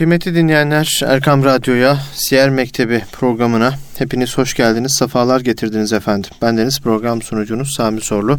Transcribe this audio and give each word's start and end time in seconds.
Kıymetli 0.00 0.34
dinleyenler 0.34 1.00
Erkam 1.06 1.44
Radyo'ya, 1.44 1.98
Siyer 2.14 2.50
Mektebi 2.50 3.02
programına 3.12 3.74
hepiniz 3.98 4.38
hoş 4.38 4.54
geldiniz, 4.54 4.96
sefalar 4.98 5.40
getirdiniz 5.40 5.92
efendim. 5.92 6.30
Bendeniz 6.42 6.80
program 6.80 7.22
sunucunuz 7.22 7.74
Sami 7.74 8.00
Sorlu 8.00 8.38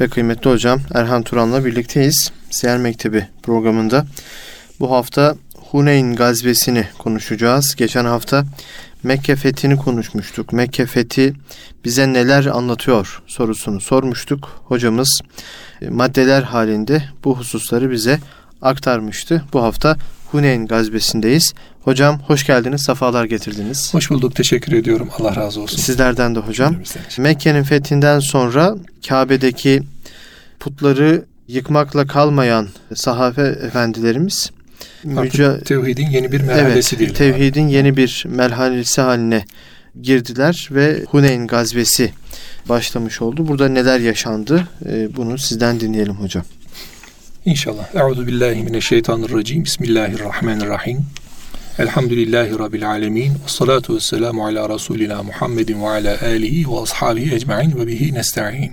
ve 0.00 0.08
kıymetli 0.08 0.50
hocam 0.50 0.80
Erhan 0.94 1.22
Turan'la 1.22 1.64
birlikteyiz. 1.64 2.32
Siyer 2.50 2.78
Mektebi 2.78 3.26
programında 3.42 4.06
bu 4.80 4.90
hafta 4.90 5.36
Huneyn 5.70 6.16
gazvesini 6.16 6.88
konuşacağız. 6.98 7.74
Geçen 7.76 8.04
hafta 8.04 8.44
Mekke 9.02 9.36
fethini 9.36 9.76
konuşmuştuk. 9.76 10.52
Mekke 10.52 10.86
fethi 10.86 11.34
bize 11.84 12.12
neler 12.12 12.44
anlatıyor 12.46 13.22
sorusunu 13.26 13.80
sormuştuk. 13.80 14.62
Hocamız 14.64 15.20
e, 15.82 15.88
maddeler 15.88 16.42
halinde 16.42 17.04
bu 17.24 17.38
hususları 17.38 17.90
bize 17.90 18.18
aktarmıştı. 18.62 19.44
Bu 19.52 19.62
hafta 19.62 19.96
Huneyn 20.34 20.66
gazvesindeyiz. 20.66 21.54
Hocam 21.80 22.20
hoş 22.26 22.46
geldiniz, 22.46 22.82
safalar 22.82 23.24
getirdiniz. 23.24 23.94
Hoş 23.94 24.10
bulduk, 24.10 24.36
teşekkür 24.36 24.72
ediyorum. 24.72 25.08
Allah 25.18 25.36
razı 25.36 25.60
olsun. 25.60 25.76
Sizlerden 25.76 26.34
de 26.34 26.38
hocam. 26.38 26.76
Mekke'nin 27.18 27.62
fethinden 27.62 28.18
sonra 28.18 28.76
Kabe'deki 29.08 29.82
putları 30.60 31.24
yıkmakla 31.48 32.06
kalmayan 32.06 32.68
sahabe 32.94 33.42
efendilerimiz 33.42 34.50
müca- 35.04 35.64
tevhidin 35.64 36.10
yeni 36.10 36.32
bir 36.32 36.40
merhalesi 36.40 36.96
evet, 36.96 36.98
diyelim. 36.98 37.16
Tevhidin 37.16 37.68
yeni 37.68 37.96
bir 37.96 38.24
merhalesi 38.28 39.00
haline 39.00 39.44
girdiler 40.02 40.68
ve 40.70 41.04
Huneyn 41.04 41.46
gazvesi 41.46 42.12
başlamış 42.68 43.22
oldu. 43.22 43.48
Burada 43.48 43.68
neler 43.68 44.00
yaşandı? 44.00 44.68
Ee, 44.86 45.16
bunu 45.16 45.38
sizden 45.38 45.80
dinleyelim 45.80 46.14
hocam. 46.14 46.44
İnşallah. 47.46 47.94
Euzu 47.94 48.26
billahi 48.26 48.62
mineşşeytanirracim. 48.62 49.64
Bismillahirrahmanirrahim. 49.64 50.98
Elhamdülillahi 51.78 52.58
Rabbil 52.58 52.90
alemin. 52.90 53.34
Ve 53.34 53.38
salatu 53.46 53.96
ve 53.96 54.00
selamu 54.00 54.46
ala 54.46 54.68
Resulina 54.74 55.22
Muhammedin 55.22 55.82
ve 55.82 55.88
ala 55.88 56.18
alihi 56.22 56.70
ve 56.70 56.80
ashabihi 56.80 57.34
ecma'in 57.34 57.78
ve 57.78 57.86
bihi 57.86 58.14
nesta'in. 58.14 58.72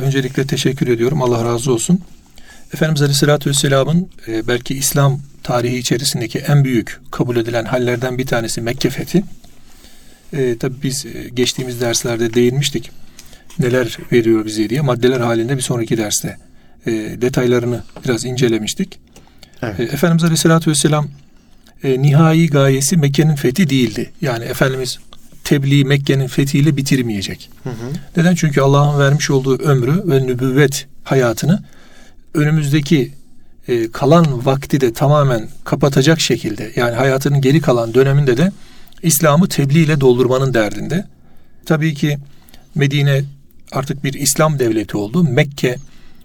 Öncelikle 0.00 0.46
teşekkür 0.46 0.88
ediyorum. 0.88 1.22
Allah 1.22 1.44
razı 1.44 1.72
olsun. 1.72 2.00
Efendimiz 2.74 3.02
Aleyhisselatü 3.02 3.50
Vesselam'ın 3.50 4.08
e, 4.28 4.48
belki 4.48 4.74
İslam 4.74 5.20
tarihi 5.42 5.78
içerisindeki 5.78 6.38
en 6.38 6.64
büyük 6.64 7.00
kabul 7.10 7.36
edilen 7.36 7.64
hallerden 7.64 8.18
bir 8.18 8.26
tanesi 8.26 8.60
Mekke 8.60 8.90
fethi. 8.90 9.24
E, 10.32 10.58
tabii 10.58 10.82
biz 10.82 11.06
e, 11.06 11.28
geçtiğimiz 11.34 11.80
derslerde 11.80 12.34
değinmiştik. 12.34 12.90
Neler 13.58 13.98
veriyor 14.12 14.44
bize 14.44 14.70
diye. 14.70 14.80
Maddeler 14.80 15.20
halinde 15.20 15.56
bir 15.56 15.62
sonraki 15.62 15.98
derste 15.98 16.47
e, 16.86 16.92
detaylarını 16.92 17.82
biraz 18.04 18.24
incelemiştik. 18.24 18.98
Evet. 19.62 19.80
E, 19.80 19.82
Efendimiz 19.82 20.24
Aleyhisselatü 20.24 20.70
Vesselam 20.70 21.08
e, 21.84 22.02
nihai 22.02 22.46
gayesi 22.46 22.96
Mekke'nin 22.96 23.34
fethi 23.34 23.70
değildi. 23.70 24.12
Yani 24.20 24.44
Efendimiz 24.44 24.98
tebliğ 25.44 25.84
Mekke'nin 25.84 26.26
fethiyle 26.26 26.76
bitirmeyecek. 26.76 27.50
Hı 27.64 27.70
hı. 27.70 27.74
Neden? 28.16 28.34
Çünkü 28.34 28.60
Allah'ın 28.60 28.98
vermiş 28.98 29.30
olduğu 29.30 29.58
ömrü 29.58 30.02
ve 30.06 30.26
nübüvvet 30.26 30.86
hayatını 31.04 31.62
önümüzdeki 32.34 33.12
e, 33.68 33.90
kalan 33.90 34.46
vakti 34.46 34.80
de 34.80 34.92
tamamen 34.92 35.48
kapatacak 35.64 36.20
şekilde 36.20 36.72
yani 36.76 36.94
hayatının 36.94 37.40
geri 37.40 37.60
kalan 37.60 37.94
döneminde 37.94 38.36
de 38.36 38.52
İslam'ı 39.02 39.48
tebliğ 39.48 39.82
ile 39.82 40.00
doldurmanın 40.00 40.54
derdinde. 40.54 41.04
Tabii 41.66 41.94
ki 41.94 42.18
Medine 42.74 43.24
artık 43.72 44.04
bir 44.04 44.12
İslam 44.12 44.58
devleti 44.58 44.96
oldu. 44.96 45.24
Mekke 45.24 45.76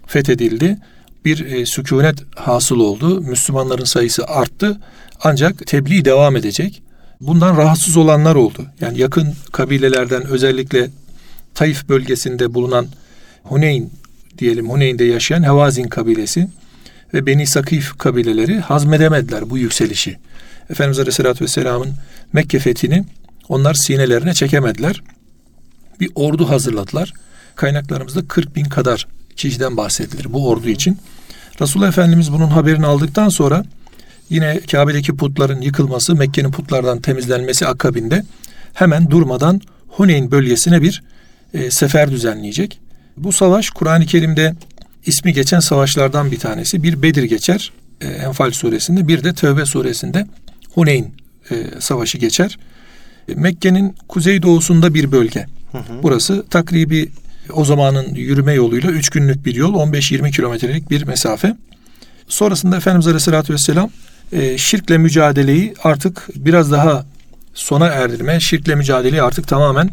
fethedildi. 0.06 0.78
Bir 1.24 1.46
e, 1.46 1.66
sükunet 1.66 2.18
hasıl 2.36 2.80
oldu. 2.80 3.20
Müslümanların 3.20 3.84
sayısı 3.84 4.26
arttı. 4.26 4.80
Ancak 5.22 5.66
tebliğ 5.66 6.04
devam 6.04 6.36
edecek. 6.36 6.82
Bundan 7.20 7.56
rahatsız 7.56 7.96
olanlar 7.96 8.34
oldu. 8.34 8.66
Yani 8.80 8.98
yakın 8.98 9.34
kabilelerden 9.52 10.26
özellikle 10.26 10.90
Taif 11.54 11.88
bölgesinde 11.88 12.54
bulunan 12.54 12.86
Huneyn 13.42 13.90
diyelim 14.38 14.70
Huneyn'de 14.70 15.04
yaşayan 15.04 15.42
Hevazin 15.42 15.88
kabilesi 15.88 16.48
ve 17.14 17.26
Beni 17.26 17.46
Sakif 17.46 17.98
kabileleri 17.98 18.60
hazmedemediler 18.60 19.50
bu 19.50 19.58
yükselişi. 19.58 20.16
Efendimiz 20.70 20.98
Aleyhisselatü 20.98 21.44
Vesselam'ın 21.44 21.94
Mekke 22.32 22.58
fethini 22.58 23.04
onlar 23.48 23.74
sinelerine 23.74 24.34
çekemediler. 24.34 25.02
Bir 26.00 26.10
ordu 26.14 26.48
hazırladılar. 26.48 27.12
Kaynaklarımızda 27.56 28.28
40 28.28 28.56
bin 28.56 28.64
kadar 28.64 29.06
kişiden 29.36 29.76
bahsedilir 29.76 30.32
bu 30.32 30.48
ordu 30.48 30.68
için. 30.68 30.98
Resulullah 31.60 31.88
Efendimiz 31.88 32.32
bunun 32.32 32.46
haberini 32.46 32.86
aldıktan 32.86 33.28
sonra 33.28 33.64
yine 34.30 34.60
Kabe'deki 34.70 35.16
putların 35.16 35.60
yıkılması, 35.60 36.14
Mekke'nin 36.14 36.50
putlardan 36.50 37.00
temizlenmesi 37.00 37.66
akabinde 37.66 38.24
hemen 38.74 39.10
durmadan 39.10 39.60
Huneyn 39.88 40.30
bölgesine 40.30 40.82
bir 40.82 41.02
e, 41.54 41.70
sefer 41.70 42.10
düzenleyecek. 42.10 42.80
Bu 43.16 43.32
savaş 43.32 43.70
Kur'an-ı 43.70 44.06
Kerim'de 44.06 44.54
ismi 45.06 45.32
geçen 45.32 45.60
savaşlardan 45.60 46.30
bir 46.30 46.38
tanesi. 46.38 46.82
Bir 46.82 47.02
Bedir 47.02 47.22
geçer 47.22 47.72
e, 48.00 48.06
Enfal 48.06 48.50
suresinde, 48.50 49.08
bir 49.08 49.24
de 49.24 49.34
Tövbe 49.34 49.66
suresinde 49.66 50.26
Huneyn 50.74 51.12
e, 51.50 51.54
savaşı 51.80 52.18
geçer. 52.18 52.58
E, 53.28 53.34
Mekke'nin 53.34 53.96
kuzeydoğusunda 54.08 54.94
bir 54.94 55.12
bölge. 55.12 55.46
Hı 55.72 55.78
hı. 55.78 56.02
Burası 56.02 56.44
takribi 56.50 57.10
o 57.54 57.64
zamanın 57.64 58.14
yürüme 58.14 58.52
yoluyla 58.52 58.90
3 58.90 59.10
günlük 59.10 59.46
bir 59.46 59.54
yol, 59.54 59.74
15-20 59.74 60.30
kilometrelik 60.30 60.90
bir 60.90 61.02
mesafe. 61.02 61.56
Sonrasında 62.28 62.76
Efendimiz 62.76 63.06
Aleyhisselatü 63.06 63.52
Vesselam 63.52 63.90
e, 64.32 64.58
şirkle 64.58 64.98
mücadeleyi 64.98 65.74
artık 65.84 66.28
biraz 66.36 66.72
daha 66.72 67.06
sona 67.54 67.86
erdirme, 67.86 68.40
şirkle 68.40 68.74
mücadeleyi 68.74 69.22
artık 69.22 69.48
tamamen 69.48 69.90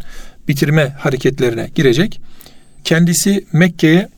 bitirme 0.47 0.95
hareketlerine 1.00 1.69
girecek. 1.75 2.21
Kendisi 2.83 3.45
Mekke'ye 3.53 4.09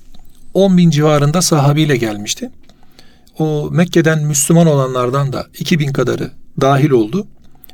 10 0.54 0.78
bin 0.78 0.90
civarında 0.90 1.42
sahabiyle 1.42 1.98
gelmişti. 1.98 2.50
O 3.40 3.70
Mekke'den 3.72 4.24
Müslüman 4.24 4.68
olanlardan 4.68 5.34
da 5.34 5.48
2000 5.60 5.94
kadarı 5.94 6.32
dahil 6.62 6.90
oldu. 6.90 7.28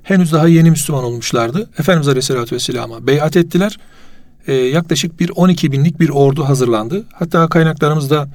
Henüz 0.04 0.32
daha 0.32 0.48
yeni 0.48 0.72
Müslüman 0.72 1.04
olmuşlardı. 1.04 1.70
Efendimiz 1.80 2.08
Aleyhisselatü 2.08 2.56
Vesselam'a 2.56 3.08
beyat 3.08 3.38
ettiler 3.38 3.78
e, 4.48 4.54
yaklaşık 4.54 5.20
bir 5.20 5.30
12 5.30 5.72
binlik 5.72 6.00
bir 6.00 6.10
ordu 6.10 6.46
hazırlandı. 6.46 7.04
Hatta 7.14 7.48
kaynaklarımızda 7.48 8.30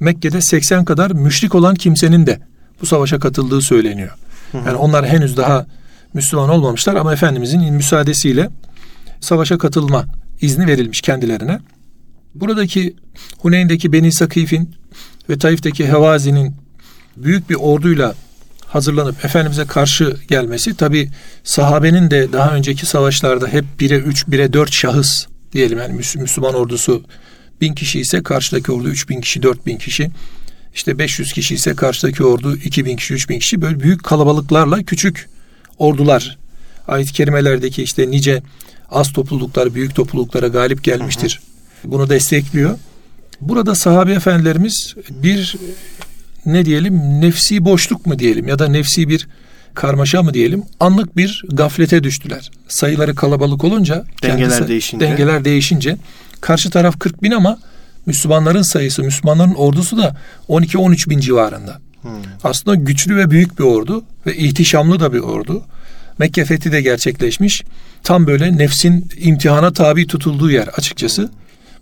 Mekke'de 0.00 0.40
80 0.40 0.84
kadar 0.84 1.10
müşrik 1.10 1.54
olan 1.54 1.74
kimsenin 1.74 2.26
de 2.26 2.40
bu 2.82 2.86
savaşa 2.86 3.18
katıldığı 3.18 3.62
söyleniyor. 3.62 4.10
Yani 4.54 4.74
onlar 4.74 5.06
henüz 5.06 5.36
daha 5.36 5.66
Müslüman 6.14 6.48
olmamışlar 6.48 6.94
ama 6.94 7.12
Efendimizin 7.12 7.74
müsaadesiyle 7.74 8.50
savaşa 9.20 9.58
katılma 9.58 10.04
izni 10.40 10.66
verilmiş 10.66 11.00
kendilerine. 11.00 11.60
Buradaki 12.34 12.96
Huneyn'deki 13.38 13.92
Beni 13.92 14.12
Sakif'in 14.12 14.74
ve 15.28 15.38
Taif'teki 15.38 15.88
Hevazi'nin 15.88 16.54
büyük 17.16 17.50
bir 17.50 17.54
orduyla 17.54 18.14
hazırlanıp 18.66 19.24
Efendimiz'e 19.24 19.64
karşı 19.64 20.16
gelmesi 20.28 20.76
tabi 20.76 21.10
sahabenin 21.44 22.10
de 22.10 22.32
daha 22.32 22.54
önceki 22.54 22.86
savaşlarda 22.86 23.48
hep 23.48 23.64
1'e 23.78 23.96
3, 23.96 24.24
1'e 24.24 24.52
4 24.52 24.72
şahıs 24.72 25.26
diyelim 25.52 25.78
yani 25.78 25.94
Müslüman 25.94 26.54
ordusu 26.54 27.02
bin 27.60 27.74
kişi 27.74 28.00
ise 28.00 28.22
karşıdaki 28.22 28.72
ordu 28.72 28.88
üç 28.88 29.08
bin 29.08 29.20
kişi, 29.20 29.42
dört 29.42 29.66
bin 29.66 29.76
kişi. 29.76 30.10
İşte 30.74 30.98
500 30.98 31.32
kişi 31.32 31.54
ise 31.54 31.74
karşıdaki 31.74 32.24
ordu 32.24 32.56
2000 32.56 32.96
kişi, 32.96 33.14
3000 33.14 33.38
kişi 33.38 33.62
böyle 33.62 33.80
büyük 33.80 34.04
kalabalıklarla 34.04 34.82
küçük 34.82 35.28
ordular. 35.78 36.38
Ayet-i 36.88 37.12
kerimelerdeki 37.12 37.82
işte 37.82 38.10
nice 38.10 38.42
az 38.90 39.12
topluluklar 39.12 39.74
büyük 39.74 39.94
topluluklara 39.94 40.48
galip 40.48 40.84
gelmiştir. 40.84 41.40
Hı 41.82 41.88
hı. 41.88 41.92
Bunu 41.92 42.10
destekliyor. 42.10 42.78
Burada 43.40 43.74
sahabe 43.74 44.12
efendilerimiz 44.12 44.94
bir 45.10 45.56
ne 46.46 46.64
diyelim 46.64 47.20
nefsi 47.20 47.64
boşluk 47.64 48.06
mu 48.06 48.18
diyelim 48.18 48.48
ya 48.48 48.58
da 48.58 48.68
nefsi 48.68 49.08
bir 49.08 49.28
karmaşa 49.74 50.22
mı 50.22 50.34
diyelim 50.34 50.62
anlık 50.80 51.16
bir 51.16 51.44
gaflete 51.52 52.04
düştüler. 52.04 52.50
Sayıları 52.68 53.14
kalabalık 53.14 53.64
olunca 53.64 54.04
dengeler 54.22 54.48
kendisi, 54.48 54.68
değişince 54.68 55.06
dengeler 55.06 55.44
değişince 55.44 55.96
karşı 56.40 56.70
taraf 56.70 56.98
40 56.98 57.22
bin 57.22 57.30
ama 57.30 57.58
Müslümanların 58.06 58.62
sayısı 58.62 59.02
Müslümanların 59.02 59.54
ordusu 59.54 59.98
da 59.98 60.16
12-13 60.48 61.10
bin 61.10 61.20
civarında. 61.20 61.78
Hmm. 62.02 62.10
Aslında 62.44 62.74
güçlü 62.74 63.16
ve 63.16 63.30
büyük 63.30 63.58
bir 63.58 63.64
ordu 63.64 64.04
ve 64.26 64.36
ihtişamlı 64.36 65.00
da 65.00 65.12
bir 65.12 65.18
ordu. 65.18 65.62
Mekke 66.18 66.44
fethi 66.44 66.72
de 66.72 66.80
gerçekleşmiş. 66.82 67.62
Tam 68.02 68.26
böyle 68.26 68.58
nefsin 68.58 69.08
imtihana 69.16 69.72
tabi 69.72 70.06
tutulduğu 70.06 70.50
yer 70.50 70.68
açıkçası. 70.68 71.30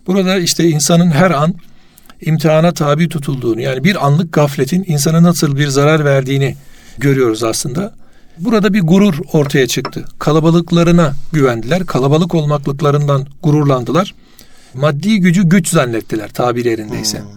Burada 0.07 0.37
işte 0.37 0.69
insanın 0.69 1.11
her 1.11 1.31
an 1.31 1.55
imtihana 2.21 2.73
tabi 2.73 3.09
tutulduğunu 3.09 3.61
yani 3.61 3.83
bir 3.83 4.05
anlık 4.05 4.33
gafletin 4.33 4.85
insana 4.87 5.23
nasıl 5.23 5.57
bir 5.57 5.67
zarar 5.67 6.05
verdiğini 6.05 6.55
görüyoruz 6.99 7.43
aslında. 7.43 7.93
Burada 8.37 8.73
bir 8.73 8.81
gurur 8.81 9.19
ortaya 9.33 9.67
çıktı. 9.67 10.05
Kalabalıklarına 10.19 11.13
güvendiler. 11.33 11.85
Kalabalık 11.85 12.35
olmaklıklarından 12.35 13.27
gururlandılar. 13.43 14.15
Maddi 14.73 15.19
gücü 15.19 15.43
güç 15.43 15.69
zannettiler 15.69 16.29
tabirlerindeyse. 16.29 17.19
Hmm. 17.19 17.27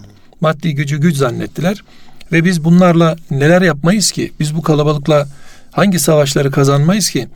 Maddi 0.41 0.75
gücü 0.75 1.00
güç 1.00 1.17
zannettiler. 1.17 1.85
Ve 2.32 2.44
biz 2.44 2.64
bunlarla 2.64 3.17
neler 3.31 3.62
yapmayız 3.62 4.11
ki? 4.11 4.32
Biz 4.41 4.56
bu 4.56 4.62
kalabalıkla 4.62 5.29
hangi 5.70 5.99
savaşları 5.99 6.50
kazanmayız 6.50 7.11
ki? 7.11 7.29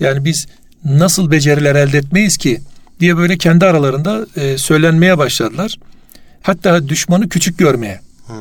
Yani 0.00 0.24
biz 0.24 0.46
nasıl 0.84 1.30
beceriler 1.30 1.74
elde 1.74 1.98
etmeyiz 1.98 2.36
ki? 2.36 2.60
diye 3.00 3.16
böyle 3.16 3.38
kendi 3.38 3.64
aralarında 3.64 4.26
e, 4.36 4.58
söylenmeye 4.58 5.18
başladılar. 5.18 5.78
Hatta 6.42 6.88
düşmanı 6.88 7.28
küçük 7.28 7.58
görmeye 7.58 8.00
hmm. 8.26 8.36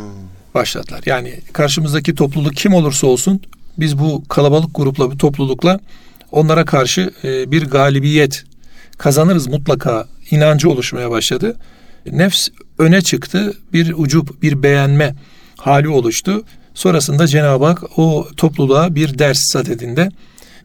Başladılar. 0.53 1.01
Yani 1.05 1.39
karşımızdaki 1.53 2.15
topluluk 2.15 2.55
kim 2.55 2.73
olursa 2.73 3.07
olsun 3.07 3.41
biz 3.77 3.99
bu 3.99 4.23
kalabalık 4.29 4.75
grupla, 4.75 5.11
bir 5.11 5.17
toplulukla 5.17 5.79
onlara 6.31 6.65
karşı 6.65 7.11
e, 7.23 7.51
bir 7.51 7.63
galibiyet 7.63 8.43
kazanırız 8.97 9.47
mutlaka 9.47 10.07
inancı 10.31 10.69
oluşmaya 10.69 11.11
başladı. 11.11 11.55
Nefs 12.11 12.47
öne 12.79 13.01
çıktı, 13.01 13.53
bir 13.73 13.93
ucup, 13.97 14.41
bir 14.41 14.63
beğenme 14.63 15.15
hali 15.57 15.89
oluştu. 15.89 16.43
Sonrasında 16.73 17.27
Cenab-ı 17.27 17.65
Hak 17.65 17.99
o 17.99 18.27
topluluğa 18.37 18.95
bir 18.95 19.19
ders 19.19 19.39
sadedinde 19.39 20.09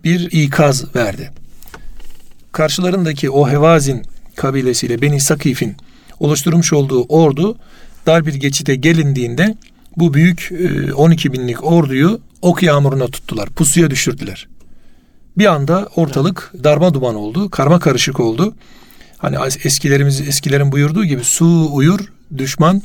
bir 0.04 0.30
ikaz 0.32 0.94
verdi. 0.96 1.30
Karşılarındaki 2.52 3.30
o 3.30 3.48
Hevazin 3.48 4.02
kabilesiyle 4.36 5.02
Beni 5.02 5.20
Sakif'in 5.20 5.76
oluşturmuş 6.20 6.72
olduğu 6.72 7.02
ordu 7.02 7.56
dar 8.06 8.26
bir 8.26 8.34
geçite 8.34 8.74
gelindiğinde 8.74 9.56
bu 9.96 10.14
büyük 10.14 10.52
12 10.96 11.28
e, 11.28 11.32
binlik 11.32 11.64
orduyu 11.64 12.20
ok 12.42 12.62
yağmuruna 12.62 13.06
tuttular. 13.06 13.48
Pusuya 13.48 13.90
düşürdüler. 13.90 14.48
Bir 15.38 15.46
anda 15.46 15.88
ortalık 15.96 16.52
darma 16.64 16.94
duman 16.94 17.14
oldu, 17.14 17.50
karma 17.50 17.80
karışık 17.80 18.20
oldu. 18.20 18.54
Hani 19.18 19.36
eskilerimiz 19.64 20.20
eskilerin 20.20 20.72
buyurduğu 20.72 21.04
gibi 21.04 21.24
su 21.24 21.68
uyur, 21.72 22.00
düşman 22.38 22.82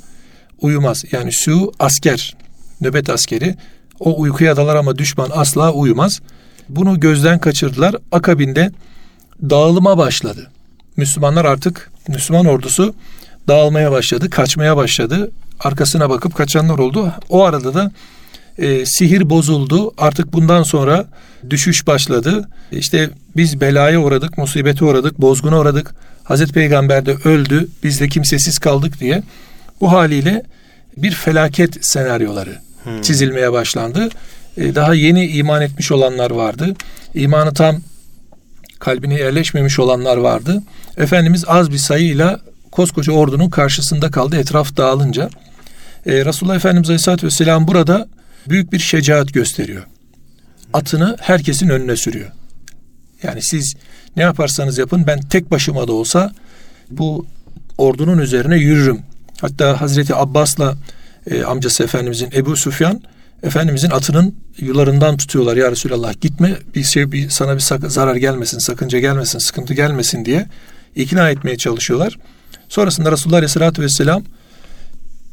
uyumaz. 0.62 1.04
Yani 1.12 1.32
su 1.32 1.72
asker, 1.80 2.36
nöbet 2.82 3.10
askeri. 3.10 3.56
O 4.00 4.22
uykuya 4.22 4.58
dalar 4.58 4.76
ama 4.76 4.98
düşman 4.98 5.30
asla 5.34 5.74
uyumaz. 5.74 6.22
Bunu 6.70 7.00
gözden 7.00 7.40
kaçırdılar. 7.40 7.96
Akabinde 8.12 8.72
dağılıma 9.42 9.98
başladı. 9.98 10.52
Müslümanlar 10.98 11.46
artık 11.46 11.92
Müslüman 12.08 12.46
ordusu 12.46 12.96
dağılmaya 13.48 13.92
başladı, 13.92 14.30
kaçmaya 14.30 14.78
başladı. 14.78 15.32
Arkasına 15.60 16.10
bakıp 16.10 16.36
kaçanlar 16.36 16.78
oldu. 16.78 17.14
O 17.30 17.44
arada 17.44 17.74
da 17.74 17.92
e, 18.58 18.86
sihir 18.86 19.30
bozuldu. 19.30 19.94
Artık 19.98 20.34
bundan 20.34 20.64
sonra 20.64 21.06
düşüş 21.50 21.88
başladı. 21.88 22.50
İşte 22.72 23.10
biz 23.36 23.62
belaya 23.62 24.02
uğradık, 24.02 24.38
musibete 24.38 24.86
uğradık, 24.86 25.22
bozguna 25.22 25.60
uğradık. 25.60 25.96
Hazreti 26.24 26.54
Peygamber 26.54 27.06
de 27.06 27.16
öldü, 27.26 27.68
biz 27.84 28.00
de 28.00 28.08
kimsesiz 28.08 28.60
kaldık 28.60 29.00
diye. 29.00 29.24
Bu 29.82 29.92
haliyle 29.92 30.44
bir 30.98 31.12
felaket 31.12 31.86
senaryoları 31.86 32.60
hmm. 32.84 33.02
çizilmeye 33.02 33.52
başlandı. 33.52 34.10
E, 34.58 34.76
daha 34.76 34.94
yeni 34.94 35.28
iman 35.28 35.62
etmiş 35.62 35.92
olanlar 35.92 36.32
vardı. 36.32 36.76
İmanı 37.14 37.54
tam 37.54 37.82
kalbine 38.80 39.14
yerleşmemiş 39.14 39.80
olanlar 39.80 40.18
vardı. 40.18 40.64
Efendimiz 40.98 41.44
az 41.48 41.72
bir 41.72 41.78
sayıyla 41.78 42.40
koskoca 42.72 43.14
ordunun 43.14 43.50
karşısında 43.50 44.12
kaldı 44.12 44.38
etraf 44.38 44.78
dağılınca. 44.78 45.30
E, 46.06 46.26
Resulullah 46.26 46.56
Efendimiz 46.56 46.90
Aleyhisselatü 46.90 47.28
Vesselam 47.28 47.68
burada 47.68 48.08
büyük 48.50 48.74
bir 48.74 48.80
şecaat 48.80 49.34
gösteriyor. 49.34 49.84
Atını 50.74 51.18
herkesin 51.20 51.70
önüne 51.70 51.96
sürüyor. 51.96 52.32
Yani 53.24 53.42
siz 53.42 53.76
ne 54.16 54.24
yaparsanız 54.24 54.78
yapın 54.78 55.08
ben 55.08 55.22
tek 55.22 55.52
başıma 55.52 55.88
da 55.88 55.94
olsa 55.94 56.32
bu 56.90 57.26
ordunun 57.78 58.18
üzerine 58.18 58.58
yürürüm. 58.58 59.02
Hatta 59.42 59.82
Hazreti 59.82 60.16
Abbas'la 60.16 60.76
e, 61.32 61.44
amcası 61.44 61.84
Efendimizin 61.84 62.30
Ebu 62.36 62.56
Süfyan 62.56 63.02
Efendimizin 63.44 63.92
atının 63.92 64.36
yularından 64.60 65.18
tutuyorlar 65.18 65.58
ya 65.58 65.72
Resulallah 65.72 66.22
gitme 66.22 66.58
bir 66.76 66.84
şey 66.84 67.12
bir, 67.12 67.30
sana 67.30 67.56
bir 67.56 67.60
sak- 67.60 67.92
zarar 67.92 68.16
gelmesin 68.16 68.60
sakınca 68.60 69.00
gelmesin 69.00 69.40
sıkıntı 69.40 69.74
gelmesin 69.74 70.26
diye 70.26 70.48
ikna 70.96 71.30
etmeye 71.30 71.58
çalışıyorlar. 71.58 72.18
Sonrasında 72.70 73.12
Resulullah 73.12 73.38
Aleyhisselatü 73.38 73.82
Vesselam 73.82 74.24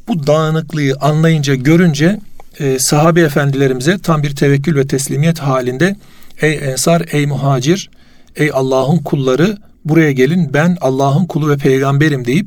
bu 0.09 0.27
dağınıklığı 0.27 0.97
anlayınca 1.01 1.55
görünce 1.55 2.21
e, 2.59 2.79
sahabe 2.79 3.21
efendilerimize 3.21 3.99
tam 3.99 4.23
bir 4.23 4.37
tevekkül 4.37 4.77
ve 4.77 4.87
teslimiyet 4.87 5.39
halinde 5.39 5.97
ey 6.41 6.59
ensar 6.63 7.03
ey 7.13 7.27
muhacir 7.27 7.91
ey 8.37 8.51
Allah'ın 8.55 8.99
kulları 8.99 9.57
buraya 9.85 10.13
gelin 10.13 10.55
ben 10.55 10.77
Allah'ın 10.81 11.27
kulu 11.27 11.51
ve 11.51 11.57
peygamberim 11.57 12.25
deyip 12.25 12.47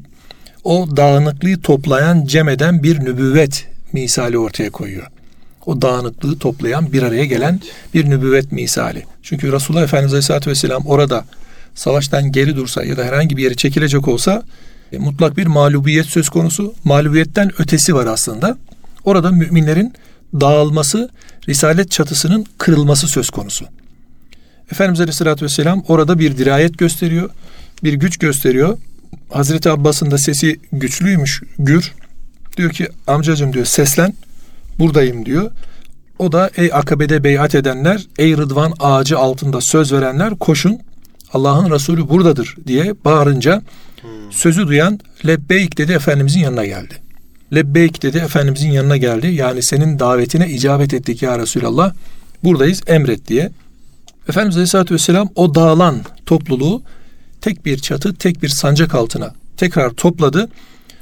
o 0.64 0.88
dağınıklığı 0.98 1.62
toplayan 1.62 2.26
cem 2.26 2.50
eden 2.50 2.84
bir 2.84 3.00
nübüvvet 3.00 3.68
misali 3.94 4.38
ortaya 4.38 4.70
koyuyor. 4.70 5.08
O 5.66 5.82
dağınıklığı 5.82 6.40
toplayan 6.40 6.94
bir 6.94 7.04
araya 7.04 7.26
gelen 7.26 7.60
bir 7.94 8.10
nübüvvet 8.10 8.52
misali. 8.52 9.04
Çünkü 9.24 9.52
Resulullah 9.52 9.84
Efendimiz 9.84 10.14
Aleyhisselatü 10.14 10.50
Vesselam 10.50 10.86
orada 10.86 11.26
savaştan 11.76 12.32
geri 12.32 12.56
dursa 12.56 12.84
ya 12.84 12.98
da 12.98 13.04
herhangi 13.04 13.38
bir 13.38 13.44
yere 13.44 13.56
çekilecek 13.56 14.08
olsa 14.08 14.44
e, 14.92 14.98
mutlak 14.98 15.38
bir 15.38 15.48
mağlubiyet 15.48 16.06
söz 16.06 16.30
konusu. 16.30 16.74
Mağlubiyetten 16.84 17.52
ötesi 17.62 17.96
var 17.96 18.06
aslında. 18.06 18.58
Orada 19.06 19.32
müminlerin 19.32 19.94
dağılması, 20.34 21.10
risalet 21.50 21.92
çatısının 21.92 22.46
kırılması 22.58 23.08
söz 23.08 23.30
konusu. 23.30 23.66
Efendimiz 24.72 25.02
Aleyhisselatü 25.02 25.46
Vesselam 25.46 25.84
orada 25.88 26.20
bir 26.20 26.38
dirayet 26.38 26.78
gösteriyor, 26.78 27.30
bir 27.84 27.94
güç 27.94 28.18
gösteriyor. 28.18 28.78
Hazreti 29.30 29.70
Abbas'ın 29.70 30.12
da 30.12 30.18
sesi 30.18 30.60
güçlüymüş, 30.72 31.42
gür. 31.60 31.94
Diyor 32.58 32.72
ki 32.72 32.88
amcacım 33.08 33.54
diyor 33.54 33.66
seslen, 33.66 34.14
buradayım 34.80 35.26
diyor. 35.26 35.52
O 36.20 36.32
da 36.32 36.50
ey 36.58 36.70
akabede 36.74 37.24
beyat 37.24 37.56
edenler, 37.56 38.08
ey 38.18 38.38
rıdvan 38.38 38.74
ağacı 38.80 39.18
altında 39.18 39.62
söz 39.62 39.94
verenler 39.94 40.36
koşun. 40.36 40.80
Allah'ın 41.34 41.72
Resulü 41.72 42.10
buradadır 42.10 42.56
diye 42.68 42.94
bağırınca 43.06 43.62
sözü 44.32 44.68
duyan 44.68 45.00
lebbeyk 45.26 45.78
dedi 45.78 45.92
Efendimizin 45.92 46.40
yanına 46.40 46.66
geldi. 46.66 46.94
Lebbeyk 47.56 48.04
dedi 48.04 48.18
Efendimizin 48.18 48.72
yanına 48.72 48.98
geldi. 48.98 49.28
Yani 49.28 49.64
senin 49.64 50.00
davetine 50.00 50.50
icabet 50.50 50.94
ettik 50.94 51.22
ya 51.22 51.40
Resulallah. 51.40 51.94
Buradayız 52.44 52.82
emret 52.88 53.28
diye. 53.28 53.52
Efendimiz 54.30 54.56
Aleyhisselatü 54.56 54.94
Vesselam 54.94 55.30
o 55.36 55.56
dağılan 55.56 56.02
topluluğu 56.26 56.82
tek 57.42 57.66
bir 57.66 57.78
çatı, 57.78 58.16
tek 58.16 58.44
bir 58.44 58.50
sancak 58.50 58.96
altına 58.96 59.34
tekrar 59.58 59.90
topladı. 59.90 60.50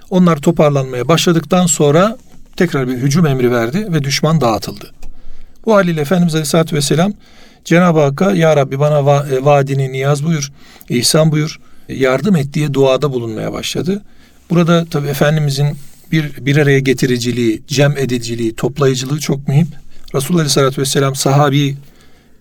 Onlar 0.09 0.37
toparlanmaya 0.37 1.07
başladıktan 1.07 1.65
sonra 1.65 2.17
tekrar 2.57 2.87
bir 2.87 2.97
hücum 2.97 3.25
emri 3.25 3.51
verdi 3.51 3.87
ve 3.93 4.03
düşman 4.03 4.41
dağıtıldı. 4.41 4.91
Bu 5.65 5.75
haliyle 5.75 6.01
Efendimiz 6.01 6.35
Aleyhisselatü 6.35 6.75
Vesselam 6.75 7.13
Cenab-ı 7.65 7.99
Hakk'a 7.99 8.31
Ya 8.31 8.55
Rabbi 8.55 8.79
bana 8.79 8.95
va- 8.95 9.35
e, 9.35 9.45
vaadini 9.45 9.91
niyaz 9.91 10.25
buyur, 10.25 10.51
ihsan 10.89 11.31
buyur, 11.31 11.59
yardım 11.89 12.35
et 12.35 12.53
diye 12.53 12.73
duada 12.73 13.13
bulunmaya 13.13 13.53
başladı. 13.53 14.03
Burada 14.49 14.85
tabi 14.85 15.07
Efendimizin 15.07 15.77
bir, 16.11 16.45
bir 16.45 16.57
araya 16.57 16.79
getiriciliği, 16.79 17.61
cem 17.67 17.97
ediciliği, 17.97 18.55
toplayıcılığı 18.55 19.19
çok 19.19 19.47
mühim. 19.47 19.67
Resulullah 20.15 20.39
Aleyhisselatü 20.39 20.81
Vesselam 20.81 21.15
sahabi 21.15 21.77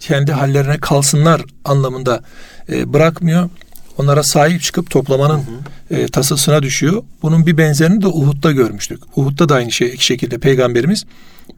kendi 0.00 0.32
hallerine 0.32 0.78
kalsınlar 0.78 1.42
anlamında 1.64 2.22
e, 2.68 2.92
bırakmıyor. 2.92 3.50
Onlara 3.98 4.22
sahip 4.22 4.62
çıkıp 4.62 4.90
toplamanın 4.90 5.38
hı 5.38 5.94
hı. 5.94 6.00
E, 6.00 6.06
tasasına 6.06 6.62
düşüyor. 6.62 7.02
Bunun 7.22 7.46
bir 7.46 7.58
benzerini 7.58 8.02
de 8.02 8.06
Uhud'da 8.06 8.52
görmüştük. 8.52 9.18
Uhud'da 9.18 9.48
da 9.48 9.54
aynı 9.54 9.72
şey, 9.72 9.88
iki 9.88 10.04
şekilde 10.04 10.38
peygamberimiz 10.38 11.04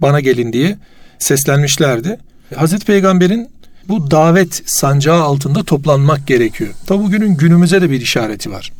bana 0.00 0.20
gelin 0.20 0.52
diye 0.52 0.78
seslenmişlerdi. 1.18 2.18
Hazreti 2.54 2.86
Peygamber'in 2.86 3.48
bu 3.88 4.10
davet 4.10 4.62
sancağı 4.66 5.22
altında 5.22 5.62
toplanmak 5.62 6.26
gerekiyor. 6.26 6.70
Tabi 6.86 7.02
bugünün 7.02 7.36
günümüze 7.36 7.82
de 7.82 7.90
bir 7.90 8.00
işareti 8.00 8.50
var. 8.50 8.72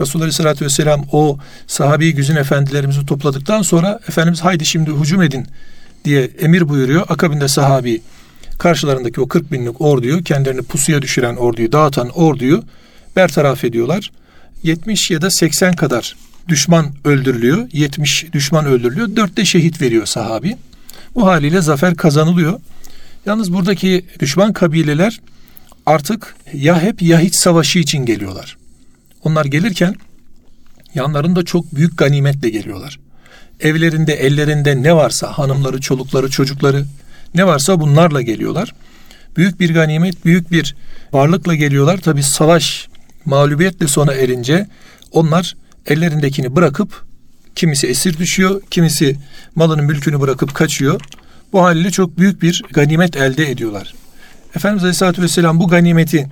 Resulullah 0.00 0.24
Aleyhisselatü 0.24 0.64
Vesselam 0.64 1.04
o 1.12 1.38
sahabi 1.66 2.14
güzün 2.14 2.36
efendilerimizi 2.36 3.06
topladıktan 3.06 3.62
sonra 3.62 4.00
Efendimiz 4.08 4.40
haydi 4.40 4.66
şimdi 4.66 4.90
hücum 4.90 5.22
edin 5.22 5.46
diye 6.04 6.30
emir 6.40 6.68
buyuruyor. 6.68 7.06
Akabinde 7.08 7.48
sahabi 7.48 8.02
karşılarındaki 8.58 9.20
o 9.20 9.28
40 9.28 9.52
binlik 9.52 9.80
orduyu 9.80 10.24
kendilerini 10.24 10.62
pusuya 10.62 11.02
düşüren 11.02 11.36
orduyu 11.36 11.72
dağıtan 11.72 12.08
orduyu 12.08 12.62
bertaraf 13.16 13.64
ediyorlar. 13.64 14.10
70 14.62 15.10
ya 15.10 15.22
da 15.22 15.30
80 15.30 15.76
kadar 15.76 16.16
düşman 16.48 16.86
öldürülüyor. 17.04 17.68
70 17.72 18.32
düşman 18.32 18.66
öldürülüyor. 18.66 19.16
4 19.16 19.36
de 19.36 19.44
şehit 19.44 19.82
veriyor 19.82 20.06
sahabi. 20.06 20.56
Bu 21.14 21.26
haliyle 21.26 21.60
zafer 21.60 21.94
kazanılıyor. 21.94 22.60
Yalnız 23.26 23.52
buradaki 23.52 24.04
düşman 24.20 24.52
kabileler 24.52 25.20
artık 25.86 26.36
ya 26.52 26.82
hep 26.82 27.02
ya 27.02 27.20
hiç 27.20 27.34
savaşı 27.34 27.78
için 27.78 28.06
geliyorlar. 28.06 28.56
Onlar 29.24 29.44
gelirken 29.44 29.94
yanlarında 30.94 31.44
çok 31.44 31.74
büyük 31.74 31.98
ganimetle 31.98 32.50
geliyorlar. 32.50 32.98
Evlerinde, 33.60 34.14
ellerinde 34.14 34.82
ne 34.82 34.96
varsa 34.96 35.32
hanımları, 35.32 35.80
çolukları, 35.80 36.30
çocukları 36.30 36.84
ne 37.34 37.46
varsa 37.46 37.80
bunlarla 37.80 38.22
geliyorlar. 38.22 38.74
Büyük 39.36 39.60
bir 39.60 39.74
ganimet, 39.74 40.24
büyük 40.24 40.52
bir 40.52 40.76
varlıkla 41.12 41.54
geliyorlar. 41.54 41.98
Tabi 41.98 42.22
savaş 42.22 42.88
mağlubiyetle 43.24 43.88
sona 43.88 44.12
erince 44.12 44.66
onlar 45.12 45.56
ellerindekini 45.86 46.56
bırakıp 46.56 47.04
kimisi 47.54 47.86
esir 47.86 48.18
düşüyor, 48.18 48.62
kimisi 48.70 49.16
malını 49.54 49.82
mülkünü 49.82 50.20
bırakıp 50.20 50.54
kaçıyor. 50.54 51.00
Bu 51.52 51.62
haliyle 51.62 51.90
çok 51.90 52.18
büyük 52.18 52.42
bir 52.42 52.62
ganimet 52.72 53.16
elde 53.16 53.50
ediyorlar. 53.50 53.94
Efendimiz 54.56 54.82
Aleyhisselatü 54.82 55.22
Vesselam 55.22 55.60
bu 55.60 55.68
ganimeti 55.68 56.28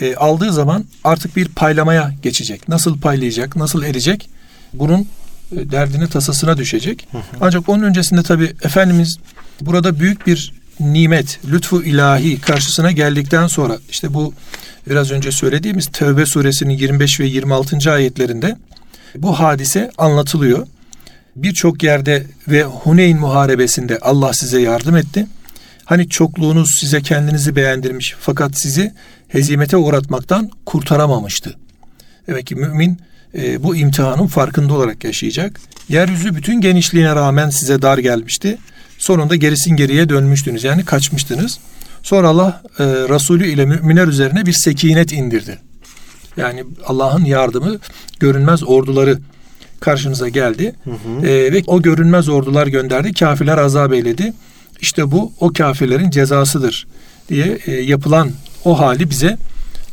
e, 0.00 0.14
aldığı 0.14 0.52
zaman 0.52 0.84
artık 1.04 1.36
bir 1.36 1.48
paylamaya 1.48 2.12
geçecek. 2.22 2.68
Nasıl 2.68 3.00
paylayacak, 3.00 3.56
nasıl 3.56 3.82
edecek? 3.82 4.28
Bunun 4.72 5.08
e, 5.52 5.70
derdini 5.70 6.08
tasasına 6.08 6.56
düşecek. 6.56 7.08
Hı 7.12 7.18
hı. 7.18 7.22
Ancak 7.40 7.68
onun 7.68 7.82
öncesinde 7.82 8.22
tabi 8.22 8.44
Efendimiz 8.44 9.18
burada 9.60 10.00
büyük 10.00 10.26
bir 10.26 10.52
nimet, 10.80 11.38
lütfu 11.50 11.82
ilahi 11.82 12.40
karşısına 12.40 12.92
geldikten 12.92 13.46
sonra 13.46 13.78
işte 13.90 14.14
bu 14.14 14.34
biraz 14.90 15.10
önce 15.10 15.32
söylediğimiz 15.32 15.86
Tevbe 15.86 16.26
suresinin 16.26 16.74
25 16.74 17.20
ve 17.20 17.26
26. 17.26 17.92
ayetlerinde 17.92 18.56
bu 19.16 19.40
hadise 19.40 19.90
anlatılıyor. 19.98 20.66
Birçok 21.36 21.82
yerde 21.82 22.26
ve 22.48 22.62
Huneyn 22.62 23.18
muharebesinde 23.18 23.98
Allah 23.98 24.32
size 24.32 24.60
yardım 24.60 24.96
etti. 24.96 25.26
Hani 25.84 26.08
çokluğunuz 26.08 26.70
size 26.80 27.00
kendinizi 27.02 27.56
beğendirmiş 27.56 28.14
fakat 28.20 28.58
sizi 28.58 28.92
hezimete 29.28 29.76
uğratmaktan 29.76 30.50
kurtaramamıştı. 30.66 31.56
Demek 32.26 32.46
ki 32.46 32.54
mümin 32.54 32.98
e, 33.34 33.62
bu 33.62 33.76
imtihanın 33.76 34.26
farkında 34.26 34.74
olarak 34.74 35.04
yaşayacak. 35.04 35.60
Yeryüzü 35.88 36.34
bütün 36.34 36.60
genişliğine 36.60 37.14
rağmen 37.14 37.50
size 37.50 37.82
dar 37.82 37.98
gelmişti. 37.98 38.58
Sonunda 38.98 39.36
gerisin 39.36 39.76
geriye 39.76 40.08
dönmüştünüz. 40.08 40.64
Yani 40.64 40.84
kaçmıştınız. 40.84 41.58
Sonra 42.02 42.28
Allah 42.28 42.62
e, 42.78 42.84
Resulü 42.84 43.48
ile 43.48 43.66
müminler 43.66 44.06
üzerine 44.06 44.46
bir 44.46 44.52
sekinet 44.52 45.12
indirdi. 45.12 45.58
Yani 46.36 46.64
Allah'ın 46.86 47.24
yardımı 47.24 47.78
görünmez 48.20 48.62
orduları 48.64 49.18
karşınıza 49.80 50.28
geldi. 50.28 50.74
Hı 50.84 50.90
hı. 50.90 51.26
E, 51.26 51.52
ve 51.52 51.62
o 51.66 51.82
görünmez 51.82 52.28
ordular 52.28 52.66
gönderdi. 52.66 53.12
Kafirler 53.12 53.58
azap 53.58 53.92
eyledi. 53.92 54.32
İşte 54.80 55.10
bu 55.10 55.32
o 55.40 55.52
kafirlerin 55.52 56.10
cezasıdır 56.10 56.86
diye 57.28 57.58
e, 57.66 57.72
yapılan 57.72 58.30
o 58.64 58.78
hali 58.78 59.10
bize 59.10 59.36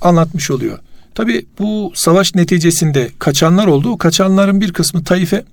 anlatmış 0.02 0.52
oluyor. 0.52 0.80
Tabi 1.16 1.46
bu 1.60 1.92
savaş 1.96 2.36
neticesinde 2.36 3.10
kaçanlar 3.20 3.68
oldu. 3.68 3.90
O 3.90 3.98
kaçanların 3.98 4.62
bir 4.62 4.74
kısmı 4.74 5.04
Taif'e, 5.04 5.44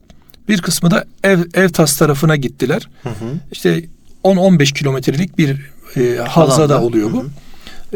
bir 0.49 0.63
kısmı 0.63 0.91
da 0.91 1.05
Ev, 1.25 1.39
Evtas 1.55 1.97
tarafına 1.97 2.37
gittiler. 2.37 2.89
Hı 3.03 3.09
hı. 3.09 3.35
İşte 3.53 3.85
10-15 4.25 4.75
kilometrelik 4.75 5.39
bir 5.39 5.71
e, 5.97 6.17
havzada 6.17 6.83
oluyor 6.83 7.13
bu. 7.13 7.23
Hı 7.23 7.27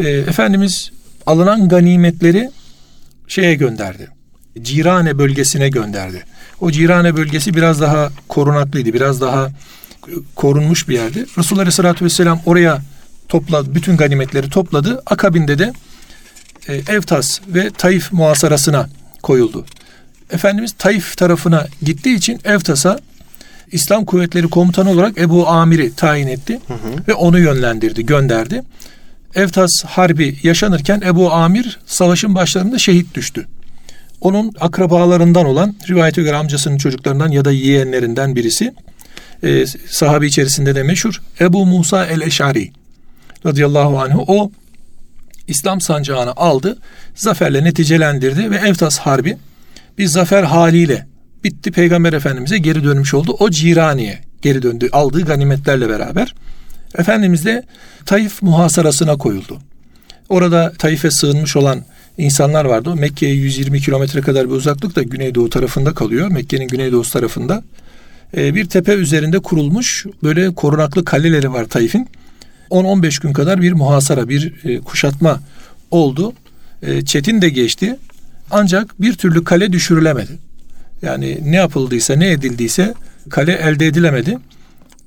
hı. 0.03 0.09
E, 0.09 0.11
Efendimiz 0.11 0.91
alınan 1.27 1.69
ganimetleri 1.69 2.51
şeye 3.29 3.55
gönderdi. 3.55 4.09
Cirane 4.63 5.19
bölgesine 5.19 5.69
gönderdi. 5.69 6.23
O 6.61 6.71
Cirane 6.71 7.17
bölgesi 7.17 7.55
biraz 7.55 7.81
daha 7.81 8.11
korunaklıydı. 8.29 8.93
Biraz 8.93 9.21
daha 9.21 9.51
korunmuş 10.35 10.89
bir 10.89 10.95
yerdi. 10.95 11.27
Resulullah 11.39 11.63
Aleyhisselatü 11.63 12.05
Vesselam 12.05 12.41
oraya 12.47 12.83
topladı, 13.29 13.75
bütün 13.75 13.97
ganimetleri 13.97 14.51
topladı. 14.51 15.03
Akabinde 15.07 15.59
de 15.59 15.73
e, 16.69 16.75
Evtas 16.75 17.41
ve 17.49 17.71
Taif 17.71 18.13
muhasarasına 18.13 18.89
koyuldu. 19.23 19.65
Efendimiz 20.31 20.73
Taif 20.73 21.17
tarafına 21.17 21.67
gittiği 21.83 22.15
için 22.17 22.41
Evtas'a 22.45 22.99
İslam 23.73 24.05
Kuvvetleri 24.05 24.49
Komutanı 24.49 24.91
olarak 24.91 25.19
Ebu 25.19 25.49
Amir'i 25.49 25.95
tayin 25.95 26.27
etti 26.27 26.61
hı 26.67 26.75
hı. 26.75 26.79
ve 27.09 27.15
onu 27.15 27.39
yönlendirdi, 27.39 28.07
gönderdi. 28.07 28.63
Evtas 29.35 29.85
Harbi 29.85 30.39
yaşanırken 30.43 31.01
Ebu 31.01 31.33
Amir 31.33 31.79
savaşın 31.87 32.35
başlarında 32.35 32.79
şehit 32.79 33.15
düştü. 33.15 33.47
Onun 34.25 34.53
akrabalarından 34.61 35.47
olan 35.47 35.75
rivayete 35.89 36.23
göre 36.23 36.37
amcasının 36.37 36.79
çocuklarından 36.79 37.29
ya 37.29 37.45
da 37.45 37.53
yeğenlerinden 37.53 38.37
birisi 38.37 38.75
e, 39.43 39.67
sahabi 39.91 40.27
içerisinde 40.27 40.75
de 40.75 40.83
meşhur 40.83 41.23
Ebu 41.41 41.67
Musa 41.67 42.07
el-Eşari 42.07 42.73
radıyallahu 43.47 44.01
anhu 44.01 44.25
o 44.27 44.51
İslam 45.49 45.81
sancağını 45.81 46.33
aldı, 46.37 46.79
zaferle 47.15 47.65
neticelendirdi 47.65 48.51
ve 48.51 48.57
Evtas 48.57 48.99
Harbi 48.99 49.37
bir 49.99 50.07
zafer 50.07 50.43
haliyle 50.43 51.07
bitti. 51.45 51.73
Peygamber 51.73 52.13
Efendimiz'e 52.13 52.59
geri 52.59 52.85
dönmüş 52.85 53.15
oldu. 53.15 53.37
O 53.39 53.51
Cirani'ye 53.51 54.21
geri 54.43 54.63
döndü 54.63 54.89
aldığı 54.93 55.21
ganimetlerle 55.21 55.89
beraber. 55.89 56.35
Efendimiz 56.99 57.45
de 57.45 57.63
Taif 58.07 58.43
muhasarasına 58.43 59.17
koyuldu. 59.17 59.59
Orada 60.29 60.73
Taif'e 60.79 61.11
sığınmış 61.11 61.57
olan 61.57 61.85
insanlar 62.19 62.65
vardı. 62.65 62.97
Mekke'ye 62.97 63.35
120 63.35 63.81
kilometre 63.81 64.21
kadar 64.21 64.47
bir 64.49 64.55
uzaklıkta 64.55 65.03
güneydoğu 65.03 65.51
tarafında 65.51 65.95
kalıyor. 65.95 66.29
Mekke'nin 66.29 66.69
güneydoğu 66.69 67.03
tarafında. 67.03 67.63
Ee, 68.37 68.55
bir 68.55 68.69
tepe 68.69 68.93
üzerinde 68.93 69.39
kurulmuş 69.39 70.07
böyle 70.23 70.55
korunaklı 70.55 71.05
kaleleri 71.05 71.53
var 71.53 71.65
Taif'in. 71.65 72.09
10-15 72.71 73.23
gün 73.23 73.33
kadar 73.33 73.63
bir 73.63 73.73
muhasara, 73.73 74.29
bir 74.29 74.65
e, 74.65 74.81
kuşatma 74.81 75.41
oldu. 75.91 76.33
E, 76.83 77.05
çetin 77.05 77.43
de 77.43 77.49
geçti. 77.49 77.97
Ancak 78.51 79.03
bir 79.03 79.15
türlü 79.15 79.45
kale 79.45 79.73
düşürülemedi. 79.73 80.33
Yani 81.03 81.39
ne 81.43 81.57
yapıldıysa, 81.57 82.15
ne 82.15 82.31
edildiyse 82.31 82.95
kale 83.31 83.53
elde 83.53 83.87
edilemedi. 83.87 84.39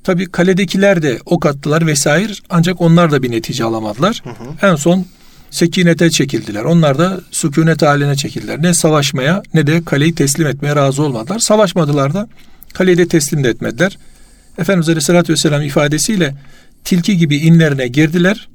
Tabi 0.04 0.26
kaledekiler 0.26 1.02
de 1.02 1.18
ok 1.26 1.46
attılar 1.46 1.88
vesaire 1.88 2.34
ancak 2.50 2.82
onlar 2.82 3.12
da 3.12 3.24
bir 3.24 3.32
netice 3.32 3.64
alamadılar. 3.64 4.22
Hı 4.24 4.30
hı. 4.30 4.72
En 4.72 4.76
son 4.76 5.06
sekinete 5.52 6.10
çekildiler. 6.10 6.64
Onlar 6.64 6.98
da 6.98 7.22
sükunet 7.32 7.82
haline 7.82 8.16
çekildiler. 8.16 8.62
Ne 8.62 8.74
savaşmaya 8.74 9.44
ne 9.54 9.68
de 9.68 9.84
kaleyi 9.86 10.16
teslim 10.16 10.48
etmeye 10.48 10.76
razı 10.76 11.04
olmadılar. 11.04 11.40
Savaşmadılar 11.40 12.14
da 12.14 12.28
kaleyi 12.74 12.98
de 12.98 13.08
teslim 13.08 13.44
de 13.44 13.50
etmediler. 13.50 13.98
Efendimiz 14.58 14.90
Aleyhisselatü 14.90 15.34
Vesselam 15.34 15.62
ifadesiyle 15.62 16.36
tilki 16.84 17.18
gibi 17.18 17.38
inlerine 17.38 17.88
girdiler. 17.88 18.48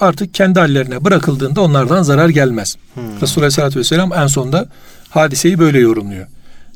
Artık 0.00 0.34
kendi 0.34 0.60
hallerine 0.60 1.04
bırakıldığında 1.04 1.60
onlardan 1.60 2.02
zarar 2.02 2.28
gelmez. 2.28 2.76
Hmm. 2.94 3.02
Resulullah 3.22 3.44
Aleyhisselatü 3.44 3.78
Vesselam 3.78 4.12
en 4.12 4.26
sonda 4.26 4.68
hadiseyi 5.10 5.58
böyle 5.58 5.78
yorumluyor. 5.78 6.26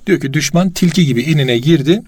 Diyor 0.06 0.20
ki 0.20 0.32
düşman 0.32 0.70
tilki 0.70 1.06
gibi 1.06 1.22
inine 1.22 1.58
girdi. 1.58 2.02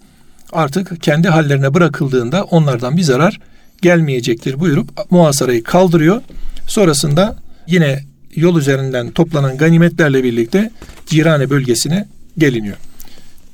Artık 0.52 1.02
kendi 1.02 1.28
hallerine 1.28 1.75
bırakıldığında 1.75 2.44
onlardan 2.44 2.97
bir 2.97 3.02
zarar 3.02 3.40
gelmeyecektir 3.83 4.61
buyurup 4.61 5.11
muhasarayı 5.11 5.64
kaldırıyor. 5.64 6.23
Sonrasında 6.66 7.37
yine 7.66 8.04
yol 8.37 8.59
üzerinden 8.59 9.11
toplanan 9.11 9.56
ganimetlerle 9.56 10.25
birlikte 10.25 10.71
Cirane 11.06 11.50
bölgesine 11.50 12.09
geliniyor. 12.38 12.76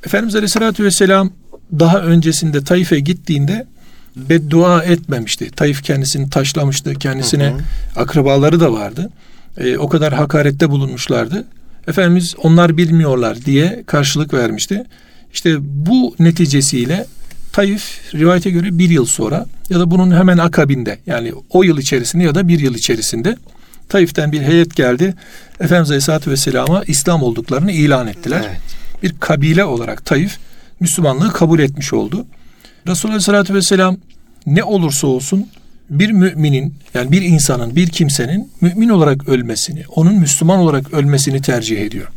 Efendimiz 0.07 0.35
Aleyhisselatü 0.35 0.85
Vesselam 0.85 1.33
daha 1.79 2.01
öncesinde 2.01 2.65
Taif'e 2.65 3.01
gittiğinde 3.01 3.67
beddua 4.17 4.83
etmemişti. 4.83 5.51
Taif 5.51 5.83
kendisini 5.83 6.31
taşlamıştı. 6.31 6.95
Kendisine 6.95 7.51
hı 7.51 7.55
hı. 7.55 8.01
akrabaları 8.01 8.61
da 8.61 8.73
vardı. 8.73 9.11
E, 9.59 9.77
o 9.77 9.89
kadar 9.89 10.13
hakarette 10.13 10.71
bulunmuşlardı. 10.71 11.45
Efendimiz 11.89 12.35
onlar 12.43 12.77
bilmiyorlar 12.77 13.45
diye 13.45 13.83
karşılık 13.87 14.35
vermişti. 14.35 14.85
İşte 15.33 15.57
bu 15.61 16.15
neticesiyle 16.19 17.07
Taif 17.53 18.15
rivayete 18.15 18.51
göre 18.51 18.79
bir 18.79 18.91
yıl 18.91 19.07
sonra 19.07 19.47
ya 19.71 19.81
da 19.81 19.91
bunun 19.91 20.17
hemen 20.17 20.39
akabinde 20.39 20.99
yani 21.07 21.33
o 21.51 21.63
yıl 21.63 21.79
içerisinde 21.79 22.25
ya 22.25 22.35
da 22.35 22.49
bir 22.49 22.61
yıl 22.61 22.75
içerisinde 22.75 23.37
Taif'ten 23.91 24.33
bir 24.33 24.43
heyet 24.43 24.77
geldi. 24.77 25.15
Efendimiz 25.61 25.91
Aleyhisselatü 25.91 26.31
Vesselam'a 26.31 26.83
İslam 26.87 27.23
olduklarını 27.23 27.73
ilan 27.73 28.07
ettiler. 28.07 28.43
Evet. 28.49 28.61
Bir 29.03 29.15
kabile 29.21 29.65
olarak 29.65 30.07
Taif 30.07 30.39
Müslümanlığı 30.81 31.33
kabul 31.33 31.59
etmiş 31.59 31.93
oldu. 31.93 32.27
Resulullah 32.87 33.15
Aleyhisselatü 33.15 33.55
Vesselam 33.55 33.97
ne 34.47 34.65
olursa 34.65 35.07
olsun 35.07 35.47
bir 35.91 36.11
müminin 36.11 36.75
yani 36.95 37.13
bir 37.13 37.23
insanın 37.23 37.77
bir 37.77 37.89
kimsenin 37.89 38.51
mümin 38.61 38.89
olarak 38.89 39.29
ölmesini 39.29 39.83
onun 39.95 40.15
Müslüman 40.15 40.59
olarak 40.59 40.95
ölmesini 40.95 41.43
tercih 41.43 41.81
ediyor. 41.81 42.09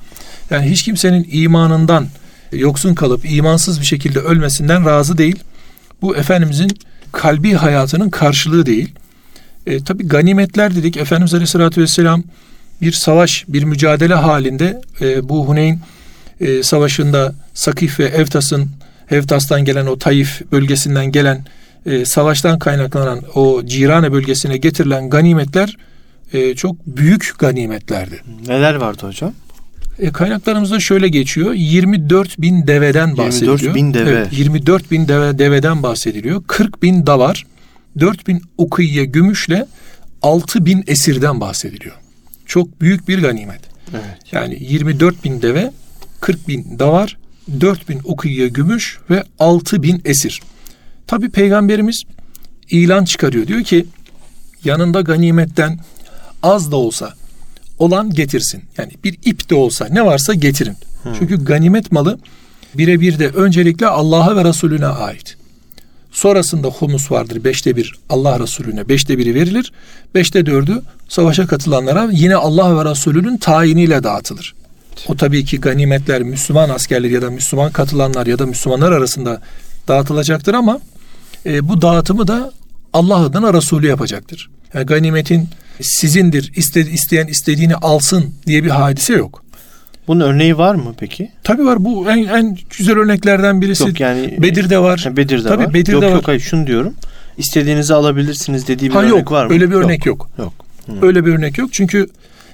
Yani 0.50 0.70
hiç 0.70 0.84
kimsenin 0.84 1.28
imanından 1.32 2.08
yoksun 2.52 2.96
kalıp 2.96 3.32
imansız 3.32 3.82
bir 3.82 3.86
şekilde 3.86 4.20
ölmesinden 4.20 4.86
razı 4.86 5.18
değil. 5.18 5.40
Bu 6.02 6.16
Efendimizin 6.16 6.72
kalbi 7.12 7.54
hayatının 7.54 8.10
karşılığı 8.10 8.66
değil. 8.66 8.96
E, 9.68 9.84
Tabi 9.84 10.08
ganimetler 10.08 10.76
dedik. 10.76 10.98
Efendimiz 10.98 11.34
Aleyhisselatü 11.34 11.82
Vesselam 11.82 12.24
bir 12.82 12.92
savaş, 12.92 13.46
bir 13.48 13.64
mücadele 13.64 14.14
halinde 14.14 14.82
e, 15.02 15.30
bu 15.30 15.48
Huneyn 15.48 15.80
e, 16.40 16.64
savaşında 16.64 17.36
Sakif 17.54 18.00
ve 18.00 18.06
Evtas'ın 18.06 18.70
Evtas'tan 19.12 19.66
gelen 19.66 19.86
o 19.86 19.98
Taif 19.98 20.42
bölgesinden 20.52 21.06
gelen 21.06 21.46
e, 21.86 22.06
savaştan 22.06 22.60
kaynaklanan 22.60 23.22
o 23.36 23.66
Cirane 23.66 24.12
bölgesine 24.12 24.58
getirilen 24.58 25.10
ganimetler 25.10 25.78
e, 26.34 26.56
çok 26.56 26.76
büyük 26.88 27.34
ganimetlerdi. 27.40 28.22
Neler 28.48 28.76
vardı 28.76 29.08
hocam? 29.08 29.34
E, 30.00 30.12
kaynaklarımızda 30.12 30.80
şöyle 30.80 31.08
geçiyor. 31.08 31.54
24 31.54 32.42
bin 32.42 32.68
deveden 32.68 33.18
bahsediliyor. 33.18 33.60
24 33.60 33.76
bin 33.76 33.94
deve. 33.94 34.10
Evet, 34.10 34.28
24 34.32 34.92
bin 34.92 35.08
deve, 35.08 35.40
deveden 35.40 35.84
bahsediliyor. 35.84 36.44
40 36.48 36.84
bin 36.84 37.06
davar, 37.06 37.46
4 38.00 38.28
bin 38.28 38.42
ukiye 38.58 39.06
gümüşle 39.06 39.68
6 40.22 40.66
bin 40.66 40.84
esirden 40.88 41.42
bahsediliyor. 41.42 41.96
Çok 42.46 42.82
büyük 42.82 43.08
bir 43.08 43.22
ganimet. 43.22 43.62
Evet. 43.92 44.04
Yani 44.32 44.58
24 44.60 45.24
bin 45.24 45.42
deve, 45.42 45.72
40 46.22 46.48
bin 46.48 46.80
davar, 46.80 47.18
4 47.62 47.90
bin 47.90 48.02
ukiye 48.04 48.48
gümüş 48.48 49.00
ve 49.10 49.24
6 49.40 49.84
bin 49.84 50.02
esir. 50.06 50.42
Tabi 51.08 51.30
Peygamberimiz 51.30 52.04
ilan 52.70 53.06
çıkarıyor. 53.06 53.48
Diyor 53.48 53.64
ki 53.64 53.86
yanında 54.64 55.02
ganimetten 55.02 55.80
az 56.44 56.72
da 56.72 56.76
olsa 56.76 57.14
olan 57.80 58.10
getirsin. 58.10 58.64
Yani 58.78 58.92
bir 59.04 59.18
ip 59.26 59.50
de 59.50 59.56
olsa 59.56 59.88
ne 59.92 60.06
varsa 60.06 60.34
getirin. 60.34 60.76
Hmm. 61.04 61.14
Çünkü 61.20 61.46
ganimet 61.46 61.92
malı 61.92 62.20
birebir 62.76 63.20
de 63.20 63.28
öncelikle 63.28 63.88
Allah'a 63.88 64.36
ve 64.36 64.44
Resulüne 64.44 64.86
ait. 64.86 65.38
Sonrasında 66.14 66.68
humus 66.68 67.12
vardır. 67.12 67.44
Beşte 67.44 67.76
bir 67.76 67.96
Allah 68.10 68.40
Resulüne, 68.40 68.90
beşte 68.90 69.18
biri 69.18 69.36
verilir. 69.36 69.72
Beşte 70.16 70.46
dördü 70.46 70.82
savaşa 71.10 71.48
katılanlara 71.48 72.10
yine 72.12 72.36
Allah 72.36 72.78
ve 72.78 72.90
Resulünün 72.92 73.38
tayiniyle 73.38 74.04
dağıtılır. 74.04 74.56
O 75.08 75.16
tabii 75.16 75.46
ki 75.46 75.62
ganimetler 75.62 76.24
Müslüman 76.24 76.70
askerler 76.70 77.10
ya 77.10 77.22
da 77.22 77.30
Müslüman 77.30 77.72
katılanlar 77.72 78.28
ya 78.28 78.40
da 78.40 78.46
Müslümanlar 78.46 78.92
arasında 78.92 79.42
dağıtılacaktır 79.88 80.54
ama 80.54 80.80
e, 81.46 81.68
bu 81.68 81.82
dağıtımı 81.82 82.28
da 82.28 82.52
Allah 82.94 83.16
adına 83.16 83.54
Resulü 83.54 83.88
yapacaktır. 83.88 84.50
Yani 84.74 84.86
ganimetin 84.86 85.50
sizindir, 85.82 86.52
iste, 86.56 86.82
isteyen 86.82 87.28
istediğini 87.28 87.76
alsın 87.76 88.34
diye 88.48 88.64
bir 88.64 88.70
hadise 88.70 89.14
yok. 89.14 89.44
Bunun 90.08 90.20
örneği 90.20 90.58
var 90.58 90.76
mı 90.76 90.94
peki? 91.00 91.32
Tabii 91.44 91.66
var. 91.66 91.86
Bu 91.86 92.10
en 92.10 92.18
en 92.24 92.58
güzel 92.78 92.98
örneklerden 92.98 93.62
birisi. 93.62 93.84
Yok 93.84 94.00
yani 94.00 94.38
Bedir'de 94.42 94.80
var. 94.80 95.08
Bedir'de 95.12 95.48
Tabii, 95.48 95.66
var. 95.66 95.74
Bedir'de 95.74 95.92
yok 95.92 96.04
var. 96.04 96.10
yok 96.10 96.28
hayır 96.28 96.40
şunu 96.40 96.68
diyorum. 96.68 96.94
İstediğinizi 97.38 97.94
alabilirsiniz 97.94 98.68
dediği 98.68 98.90
bir 98.90 98.94
ha, 98.96 99.00
örnek 99.00 99.12
yok, 99.12 99.32
var 99.32 99.46
mı? 99.46 99.54
Öyle 99.54 99.70
bir 99.70 99.76
örnek 99.76 100.06
yok. 100.06 100.30
Yok. 100.38 100.54
yok. 100.88 101.04
Öyle 101.04 101.26
bir 101.26 101.34
örnek 101.34 101.58
yok. 101.58 101.70
Çünkü 101.74 102.08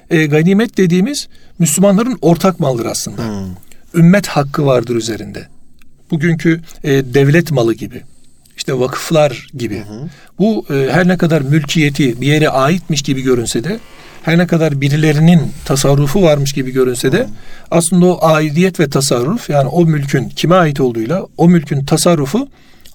e, 0.09 0.25
ganimet 0.25 0.77
dediğimiz 0.77 1.27
Müslümanların 1.59 2.17
ortak 2.21 2.59
maldır 2.59 2.85
aslında. 2.85 3.27
Hmm. 3.27 3.55
Ümmet 3.93 4.27
hakkı 4.27 4.65
vardır 4.65 4.95
üzerinde. 4.95 5.47
Bugünkü 6.11 6.61
e, 6.83 6.89
devlet 6.91 7.51
malı 7.51 7.73
gibi. 7.73 8.01
işte 8.57 8.79
vakıflar 8.79 9.47
gibi. 9.53 9.77
Hı 9.77 9.93
hı. 9.93 10.07
Bu 10.39 10.65
e, 10.73 10.91
her 10.91 11.07
ne 11.07 11.17
kadar 11.17 11.41
mülkiyeti 11.41 12.21
bir 12.21 12.27
yere 12.27 12.49
aitmiş 12.49 13.01
gibi 13.01 13.21
görünse 13.21 13.63
de 13.63 13.79
her 14.29 14.37
ne 14.37 14.47
kadar 14.47 14.81
birilerinin 14.81 15.41
tasarrufu 15.65 16.21
varmış 16.21 16.53
gibi 16.53 16.71
görünse 16.71 17.11
de 17.11 17.27
aslında 17.71 18.05
o 18.05 18.25
aidiyet 18.25 18.79
ve 18.79 18.89
tasarruf 18.89 19.49
yani 19.49 19.67
o 19.67 19.85
mülkün 19.85 20.29
kime 20.29 20.55
ait 20.55 20.79
olduğuyla 20.79 21.25
o 21.37 21.49
mülkün 21.49 21.85
tasarrufu 21.85 22.47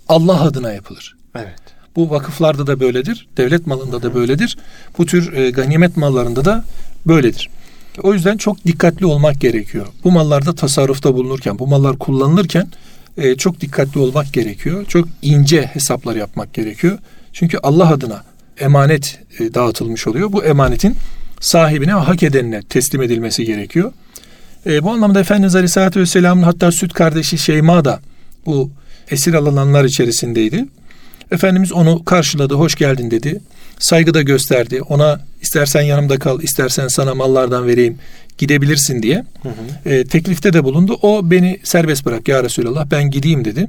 Allah 0.08 0.42
adına 0.42 0.72
yapılır. 0.72 1.16
Evet. 1.36 1.60
Bu 1.96 2.10
vakıflarda 2.10 2.66
da 2.66 2.80
böyledir, 2.80 3.26
devlet 3.36 3.66
malında 3.66 4.02
da 4.02 4.14
böyledir. 4.14 4.56
Bu 4.98 5.06
tür 5.06 5.32
e, 5.32 5.50
ganimet 5.50 5.96
mallarında 5.96 6.44
da 6.44 6.64
böyledir. 7.06 7.50
O 8.02 8.14
yüzden 8.14 8.36
çok 8.36 8.64
dikkatli 8.64 9.06
olmak 9.06 9.40
gerekiyor. 9.40 9.86
Bu 10.04 10.10
mallarda 10.10 10.54
tasarrufta 10.54 11.14
bulunurken, 11.14 11.58
bu 11.58 11.66
mallar 11.66 11.98
kullanılırken 11.98 12.68
e, 13.16 13.36
çok 13.36 13.60
dikkatli 13.60 14.00
olmak 14.00 14.32
gerekiyor. 14.32 14.84
Çok 14.88 15.08
ince 15.22 15.62
hesaplar 15.62 16.16
yapmak 16.16 16.54
gerekiyor. 16.54 16.98
Çünkü 17.32 17.58
Allah 17.62 17.88
adına 17.88 18.22
emanet 18.58 19.18
e, 19.38 19.54
dağıtılmış 19.54 20.06
oluyor. 20.06 20.32
Bu 20.32 20.44
emanetin 20.44 20.96
sahibine, 21.44 21.92
hak 21.92 22.22
edenine 22.22 22.62
teslim 22.62 23.02
edilmesi 23.02 23.44
gerekiyor. 23.44 23.92
E, 24.66 24.82
bu 24.82 24.90
anlamda 24.90 25.20
Efendimiz 25.20 25.54
Aleyhisselatü 25.54 26.00
Vesselam'ın 26.00 26.42
hatta 26.42 26.72
süt 26.72 26.92
kardeşi 26.92 27.38
Şeyma 27.38 27.84
da 27.84 28.00
bu 28.46 28.70
esir 29.10 29.34
alınanlar 29.34 29.84
içerisindeydi. 29.84 30.66
Efendimiz 31.30 31.72
onu 31.72 32.04
karşıladı, 32.04 32.54
hoş 32.54 32.74
geldin 32.74 33.10
dedi. 33.10 33.40
Saygı 33.78 34.14
da 34.14 34.22
gösterdi. 34.22 34.82
Ona 34.82 35.20
istersen 35.42 35.82
yanımda 35.82 36.18
kal, 36.18 36.42
istersen 36.42 36.88
sana 36.88 37.14
mallardan 37.14 37.66
vereyim, 37.66 37.98
gidebilirsin 38.38 39.02
diye. 39.02 39.24
Hı 39.42 39.48
hı. 39.48 39.88
E, 39.90 40.04
teklifte 40.04 40.52
de 40.52 40.64
bulundu. 40.64 40.98
O 41.02 41.30
beni 41.30 41.60
serbest 41.62 42.06
bırak 42.06 42.28
ya 42.28 42.44
Resulallah 42.44 42.86
ben 42.90 43.10
gideyim 43.10 43.44
dedi. 43.44 43.68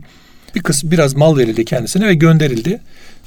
Bir 0.55 0.63
kısım 0.63 0.91
biraz 0.91 1.13
mal 1.13 1.37
verildi 1.37 1.65
kendisine 1.65 2.07
ve 2.07 2.13
gönderildi. 2.13 2.79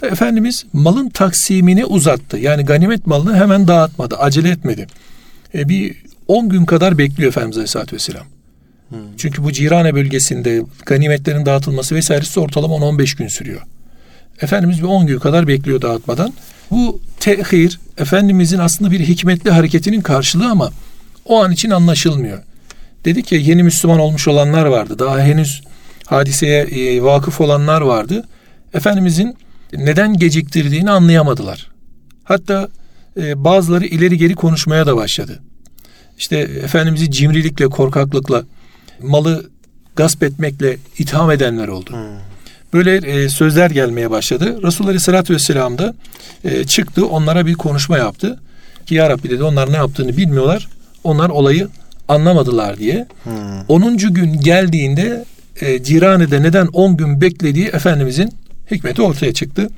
Ve 0.02 0.06
Efendimiz 0.06 0.64
malın 0.72 1.08
taksimini 1.08 1.84
uzattı. 1.84 2.38
Yani 2.38 2.64
ganimet 2.64 3.06
malını 3.06 3.36
hemen 3.36 3.68
dağıtmadı, 3.68 4.16
acele 4.16 4.50
etmedi. 4.50 4.86
E, 5.54 5.68
bir 5.68 5.96
10 6.28 6.48
gün 6.48 6.64
kadar 6.64 6.98
bekliyor 6.98 7.28
Efendimiz 7.28 7.56
Aleyhisselatü 7.56 7.96
Vesselam. 7.96 8.26
Hmm. 8.88 8.98
Çünkü 9.16 9.44
bu 9.44 9.52
Cirane 9.52 9.94
bölgesinde 9.94 10.62
ganimetlerin 10.86 11.46
dağıtılması 11.46 11.94
vesairesi 11.94 12.40
ortalama 12.40 12.74
10-15 12.74 13.18
gün 13.18 13.28
sürüyor. 13.28 13.60
Efendimiz 14.42 14.78
bir 14.78 14.86
10 14.86 15.06
gün 15.06 15.18
kadar 15.18 15.48
bekliyor 15.48 15.82
dağıtmadan. 15.82 16.32
Bu 16.70 17.00
tehir 17.20 17.80
Efendimizin 17.98 18.58
aslında 18.58 18.90
bir 18.90 19.00
hikmetli 19.00 19.50
hareketinin 19.50 20.00
karşılığı 20.00 20.50
ama 20.50 20.70
o 21.24 21.44
an 21.44 21.52
için 21.52 21.70
anlaşılmıyor. 21.70 22.42
Dedik 23.04 23.32
ya 23.32 23.38
yeni 23.38 23.62
Müslüman 23.62 23.98
olmuş 23.98 24.28
olanlar 24.28 24.66
vardı. 24.66 24.98
Daha 24.98 25.20
henüz 25.20 25.62
hadiseye 26.10 26.62
e, 26.62 27.02
vakıf 27.02 27.40
olanlar 27.40 27.80
vardı. 27.80 28.28
Efendimizin 28.74 29.36
neden 29.72 30.16
geciktirdiğini 30.16 30.90
anlayamadılar. 30.90 31.70
Hatta 32.24 32.68
e, 33.16 33.44
bazıları 33.44 33.86
ileri 33.86 34.18
geri 34.18 34.34
konuşmaya 34.34 34.86
da 34.86 34.96
başladı. 34.96 35.40
İşte 36.18 36.36
Efendimiz'i 36.38 37.10
cimrilikle, 37.10 37.66
korkaklıkla, 37.68 38.44
malı 39.02 39.50
gasp 39.96 40.22
etmekle 40.22 40.76
itham 40.98 41.30
edenler 41.30 41.68
oldu. 41.68 41.90
Hmm. 41.90 41.98
Böyle 42.72 42.96
e, 42.96 43.28
sözler 43.28 43.70
gelmeye 43.70 44.10
başladı. 44.10 44.62
Resulullah 44.62 44.88
Aleyhisselatü 44.88 45.34
Vesselam 45.34 45.78
da 45.78 45.94
e, 46.44 46.64
çıktı 46.64 47.06
onlara 47.06 47.46
bir 47.46 47.54
konuşma 47.54 47.98
yaptı. 47.98 48.40
Ki 48.86 48.94
Ya 48.94 49.10
Rabbi 49.10 49.30
dedi 49.30 49.42
onlar 49.42 49.72
ne 49.72 49.76
yaptığını 49.76 50.16
bilmiyorlar. 50.16 50.68
Onlar 51.04 51.28
olayı 51.28 51.68
anlamadılar 52.08 52.78
diye. 52.78 53.06
Hmm. 53.24 53.60
10. 53.68 53.96
gün 53.96 54.40
geldiğinde 54.40 55.24
e, 55.60 55.82
Cirane'de 55.82 56.42
neden 56.42 56.66
10 56.66 56.96
gün 56.96 57.20
beklediği 57.20 57.66
Efendimizin 57.66 58.32
hikmeti 58.70 59.02
ortaya 59.02 59.32
çıktı. 59.32 59.70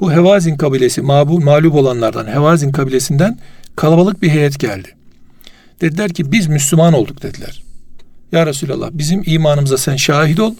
Bu 0.00 0.12
Hevazin 0.12 0.56
kabilesi 0.56 1.02
mağbul, 1.02 1.42
mağlup 1.42 1.74
olanlardan 1.74 2.26
Hevazin 2.26 2.72
kabilesinden 2.72 3.38
kalabalık 3.76 4.22
bir 4.22 4.28
heyet 4.28 4.58
geldi. 4.58 4.88
Dediler 5.80 6.12
ki 6.12 6.32
biz 6.32 6.46
Müslüman 6.46 6.92
olduk 6.92 7.22
dediler. 7.22 7.62
Ya 8.32 8.46
Resulallah 8.46 8.90
bizim 8.92 9.22
imanımıza 9.26 9.78
sen 9.78 9.96
şahit 9.96 10.40
ol. 10.40 10.54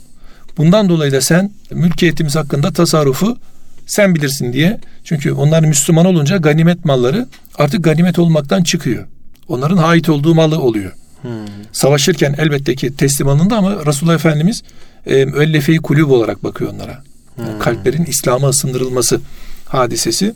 Bundan 0.57 0.89
dolayı 0.89 1.13
da 1.13 1.21
sen 1.21 1.53
mülkiyetimiz 1.71 2.37
hakkında 2.37 2.73
tasarrufu 2.73 3.39
sen 3.87 4.15
bilirsin 4.15 4.53
diye. 4.53 4.81
Çünkü 5.05 5.33
onlar 5.33 5.61
Müslüman 5.61 6.07
olunca 6.07 6.37
ganimet 6.37 6.85
malları 6.85 7.27
artık 7.59 7.85
ganimet 7.85 8.19
olmaktan 8.19 8.63
çıkıyor. 8.63 9.07
Onların 9.49 9.77
ait 9.77 10.09
olduğu 10.09 10.35
malı 10.35 10.61
oluyor. 10.61 10.93
Hmm. 11.23 11.31
Savaşırken 11.73 12.35
elbette 12.39 12.75
ki 12.75 12.97
teslim 12.97 13.29
alındı 13.29 13.55
ama 13.55 13.87
Resulullah 13.87 14.15
Efendimiz 14.15 14.63
e, 15.07 15.25
müellefe-i 15.25 15.77
kulüp 15.77 16.11
olarak 16.11 16.45
bakıyor 16.45 16.73
onlara. 16.75 17.03
Yani 17.39 17.53
hmm. 17.53 17.59
Kalplerin 17.59 18.05
İslam'a 18.05 18.49
ısındırılması 18.49 19.21
hadisesi. 19.65 20.35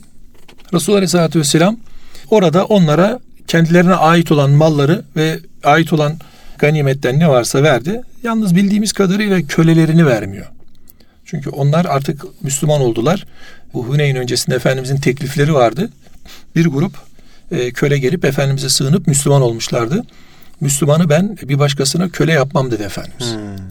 Resulullah 0.75 0.99
Aleyhisselatü 0.99 1.39
Vesselam 1.39 1.77
orada 2.31 2.65
onlara 2.65 3.21
kendilerine 3.47 3.95
ait 3.95 4.33
olan 4.33 4.51
malları 4.51 5.05
ve 5.17 5.39
ait 5.65 5.93
olan 5.93 6.19
ganimetten 6.59 7.19
ne 7.19 7.29
varsa 7.29 7.63
verdi. 7.63 8.03
Yalnız 8.23 8.57
bildiğimiz 8.57 8.93
kadarıyla 8.93 9.43
kölelerini 9.43 10.07
vermiyor. 10.07 10.47
Çünkü 11.25 11.51
onlar 11.51 11.85
artık 11.85 12.25
Müslüman 12.43 12.81
oldular. 12.81 13.27
Bu 13.75 13.85
Huneyn 13.87 14.17
öncesinde 14.17 14.57
Efendimizin 14.57 14.97
teklifleri 14.97 15.55
vardı. 15.55 15.91
Bir 16.57 16.67
grup 16.67 16.93
e, 17.51 17.71
köle 17.71 17.99
gelip 17.99 18.25
Efendimiz'e 18.25 18.69
sığınıp 18.69 19.07
Müslüman 19.07 19.43
olmuşlardı. 19.43 20.05
Müslümanı 20.61 21.09
ben 21.09 21.37
bir 21.43 21.59
başkasına 21.59 22.09
köle 22.09 22.33
yapmam 22.33 22.71
dedi 22.71 22.83
Efendimiz. 22.83 23.35
Hmm. 23.35 23.67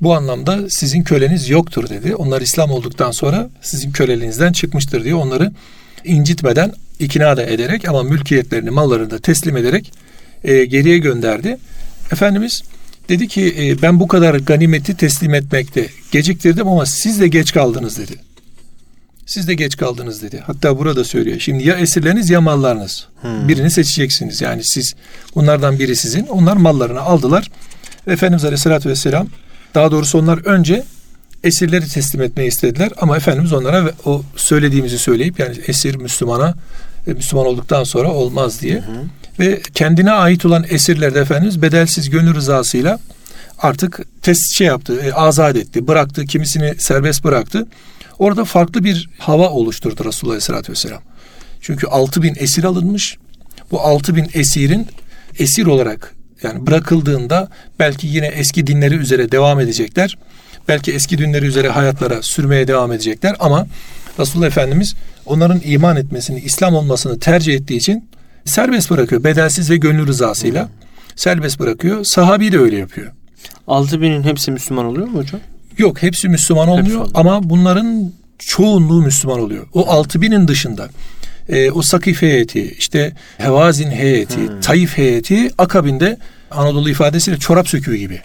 Bu 0.00 0.14
anlamda 0.14 0.70
sizin 0.70 1.02
köleniz 1.02 1.48
yoktur 1.48 1.88
dedi. 1.88 2.14
Onlar 2.14 2.40
İslam 2.40 2.70
olduktan 2.70 3.10
sonra 3.10 3.48
sizin 3.62 3.92
köleliğinizden 3.92 4.52
çıkmıştır 4.52 5.04
diye 5.04 5.14
onları 5.14 5.52
incitmeden 6.04 6.72
ikna 6.98 7.36
da 7.36 7.42
ederek 7.42 7.88
ama 7.88 8.02
mülkiyetlerini, 8.02 8.70
mallarını 8.70 9.10
da 9.10 9.18
teslim 9.18 9.56
ederek 9.56 9.92
e, 10.44 10.64
geriye 10.64 10.98
gönderdi. 10.98 11.58
Efendimiz 12.12 12.62
dedi 13.08 13.28
ki 13.28 13.54
e, 13.58 13.82
ben 13.82 14.00
bu 14.00 14.08
kadar 14.08 14.34
ganimeti 14.34 14.96
teslim 14.96 15.34
etmekte 15.34 15.88
geciktirdim 16.12 16.68
ama 16.68 16.86
siz 16.86 17.20
de 17.20 17.28
geç 17.28 17.52
kaldınız 17.52 17.98
dedi. 17.98 18.25
Siz 19.26 19.48
de 19.48 19.54
geç 19.54 19.76
kaldınız 19.76 20.22
dedi. 20.22 20.42
Hatta 20.46 20.78
burada 20.78 21.04
söylüyor. 21.04 21.40
Şimdi 21.40 21.68
ya 21.68 21.76
esirleriniz 21.76 22.30
ya 22.30 22.40
mallarınız. 22.40 23.06
Hmm. 23.20 23.48
Birini 23.48 23.70
seçeceksiniz. 23.70 24.40
Yani 24.40 24.64
siz 24.64 24.94
bunlardan 25.34 25.78
biri 25.78 25.96
sizin. 25.96 26.26
Onlar 26.26 26.56
mallarını 26.56 27.00
aldılar. 27.00 27.50
Efendimiz 28.06 28.44
Aleyhisselatü 28.44 28.88
Vesselam 28.88 29.28
daha 29.74 29.90
doğrusu 29.90 30.18
onlar 30.18 30.38
önce 30.38 30.84
esirleri 31.44 31.88
teslim 31.88 32.22
etmeyi 32.22 32.48
istediler 32.48 32.90
ama 33.00 33.16
Efendimiz 33.16 33.52
onlara 33.52 33.90
o 34.04 34.22
söylediğimizi 34.36 34.98
söyleyip 34.98 35.38
yani 35.38 35.56
esir 35.66 35.96
Müslümana 35.96 36.54
e, 37.06 37.12
Müslüman 37.12 37.46
olduktan 37.46 37.84
sonra 37.84 38.12
olmaz 38.12 38.62
diye. 38.62 38.74
Hı 38.74 38.78
hı. 38.78 39.04
Ve 39.38 39.60
kendine 39.74 40.12
ait 40.12 40.46
olan 40.46 40.64
esirlerde 40.70 41.20
Efendimiz 41.20 41.62
bedelsiz 41.62 42.10
gönül 42.10 42.34
rızasıyla 42.34 42.98
artık 43.58 44.00
test 44.22 44.56
şey 44.58 44.66
yaptı, 44.66 45.00
e, 45.04 45.12
azat 45.12 45.56
etti, 45.56 45.88
bıraktı, 45.88 46.24
kimisini 46.24 46.74
serbest 46.78 47.24
bıraktı. 47.24 47.66
Orada 48.18 48.44
farklı 48.44 48.84
bir 48.84 49.08
hava 49.18 49.50
oluşturdu 49.50 50.04
Resulullah 50.04 50.32
Aleyhisselatü 50.32 50.72
Vesselam. 50.72 51.02
Çünkü 51.60 51.86
6 51.86 52.22
bin 52.22 52.34
esir 52.38 52.64
alınmış. 52.64 53.18
Bu 53.70 53.80
6 53.80 54.16
bin 54.16 54.30
esirin 54.34 54.86
esir 55.38 55.66
olarak 55.66 56.14
yani 56.42 56.66
bırakıldığında 56.66 57.48
belki 57.78 58.06
yine 58.06 58.26
eski 58.26 58.66
dinleri 58.66 58.94
üzere 58.94 59.32
devam 59.32 59.60
edecekler. 59.60 60.18
Belki 60.68 60.92
eski 60.92 61.18
dinleri 61.18 61.46
üzere 61.46 61.68
hayatlara 61.68 62.22
sürmeye 62.22 62.68
devam 62.68 62.92
edecekler 62.92 63.36
ama 63.40 63.66
Resulullah 64.18 64.46
Efendimiz 64.46 64.94
onların 65.26 65.60
iman 65.64 65.96
etmesini, 65.96 66.40
İslam 66.40 66.74
olmasını 66.74 67.18
tercih 67.18 67.54
ettiği 67.54 67.76
için 67.76 68.08
serbest 68.44 68.90
bırakıyor. 68.90 69.24
Bedelsiz 69.24 69.70
ve 69.70 69.76
gönül 69.76 70.06
rızasıyla 70.06 70.68
serbest 71.16 71.60
bırakıyor. 71.60 72.04
Sahabi 72.04 72.52
de 72.52 72.58
öyle 72.58 72.76
yapıyor. 72.76 73.12
6000'in 73.68 74.22
hepsi 74.22 74.50
Müslüman 74.50 74.84
oluyor 74.84 75.06
mu 75.06 75.18
hocam? 75.18 75.40
Yok 75.78 76.02
hepsi 76.02 76.28
Müslüman 76.28 76.68
olmuyor 76.68 77.00
Hepsi 77.00 77.12
ama 77.14 77.50
bunların 77.50 78.12
çoğunluğu 78.38 79.02
Müslüman 79.02 79.40
oluyor. 79.40 79.66
O 79.72 79.82
6000'in 79.82 80.48
dışında 80.48 80.88
e, 81.48 81.70
o 81.70 81.82
Sakif 81.82 82.22
heyeti, 82.22 82.74
işte 82.78 83.12
Hevazin 83.38 83.90
heyeti, 83.90 84.36
Hmm. 84.36 84.60
Taif 84.60 84.96
heyeti 84.96 85.50
akabinde 85.58 86.18
Anadolu 86.50 86.90
ifadesiyle 86.90 87.38
çorap 87.38 87.68
söküğü 87.68 87.96
gibi. 87.96 88.20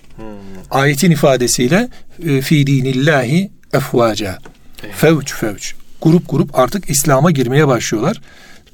Ayetin 0.71 1.11
ifadesiyle 1.11 1.89
e, 2.25 2.41
fi 2.41 2.67
dinillahi 2.67 3.51
efvaca. 3.73 4.37
Fevç 4.91 5.33
fevç. 5.33 5.75
Grup 6.01 6.29
grup 6.29 6.59
artık 6.59 6.89
İslam'a 6.89 7.31
girmeye 7.31 7.67
başlıyorlar. 7.67 8.21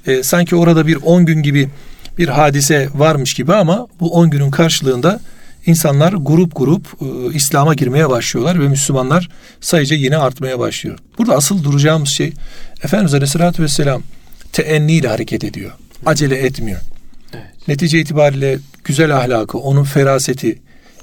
E, 0.08 0.24
sanki 0.24 0.56
orada 0.56 0.88
bir 0.88 0.96
10 1.04 1.26
gün 1.26 1.44
gibi 1.44 1.70
bir 2.18 2.28
hadise 2.28 2.90
varmış 2.96 3.34
gibi 3.34 3.54
ama 3.54 3.88
bu 4.00 4.14
10 4.14 4.30
günün 4.30 4.52
karşılığında 4.52 5.20
insanlar 5.68 6.14
grup 6.14 6.56
grup 6.56 6.88
e, 7.02 7.36
İslam'a 7.36 7.74
girmeye 7.74 8.10
başlıyorlar 8.10 8.60
ve 8.60 8.68
Müslümanlar 8.68 9.30
sayıca 9.62 9.96
yine 9.96 10.18
artmaya 10.18 10.60
başlıyor. 10.60 11.00
Burada 11.18 11.36
asıl 11.36 11.64
duracağımız 11.64 12.10
şey 12.10 12.34
Efendimiz 12.84 13.14
Aleyhisselatü 13.14 13.64
Vesselam 13.64 14.04
teenniyle 14.54 15.08
hareket 15.08 15.44
ediyor. 15.44 15.72
Acele 16.06 16.36
etmiyor. 16.38 16.80
Evet. 17.34 17.68
Netice 17.68 18.00
itibariyle 18.00 18.60
güzel 18.84 19.18
ahlakı, 19.18 19.58
onun 19.58 19.84
feraseti, 19.84 20.60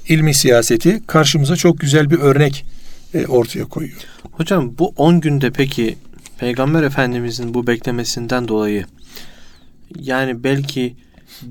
ilmi 0.07 0.33
siyaseti 0.33 1.01
karşımıza 1.07 1.55
çok 1.55 1.79
güzel 1.79 2.09
bir 2.09 2.19
örnek 2.19 2.65
e, 3.13 3.25
ortaya 3.25 3.65
koyuyor. 3.65 3.97
Hocam 4.31 4.77
bu 4.77 4.93
10 4.97 5.21
günde 5.21 5.51
peki 5.51 5.97
Peygamber 6.37 6.83
Efendimizin 6.83 7.53
bu 7.53 7.67
beklemesinden 7.67 8.47
dolayı 8.47 8.85
yani 9.99 10.43
belki 10.43 10.95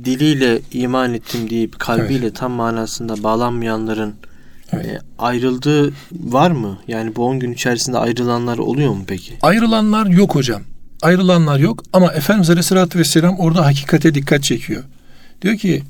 diliyle 0.04 0.60
iman 0.72 1.14
ettim 1.14 1.50
deyip 1.50 1.78
kalbiyle 1.78 2.32
tam 2.32 2.52
manasında 2.52 3.22
bağlanmayanların 3.22 4.14
Evet. 4.72 4.86
e, 4.86 4.98
ayrıldığı 5.18 5.92
var 6.12 6.50
mı? 6.50 6.78
Yani 6.88 7.16
bu 7.16 7.24
10 7.26 7.38
gün 7.40 7.52
içerisinde 7.52 7.98
ayrılanlar 7.98 8.58
oluyor 8.58 8.92
mu 8.92 9.04
peki? 9.06 9.34
Ayrılanlar 9.42 10.06
yok 10.06 10.34
hocam. 10.34 10.62
Ayrılanlar 11.02 11.58
yok 11.58 11.82
ama 11.92 12.12
Efendimiz 12.12 12.50
Aleyhisselatü 12.50 12.98
Vesselam 12.98 13.38
orada 13.38 13.64
hakikate 13.66 14.14
dikkat 14.14 14.42
çekiyor. 14.44 14.82
Diyor 15.42 15.56
ki 15.56 15.82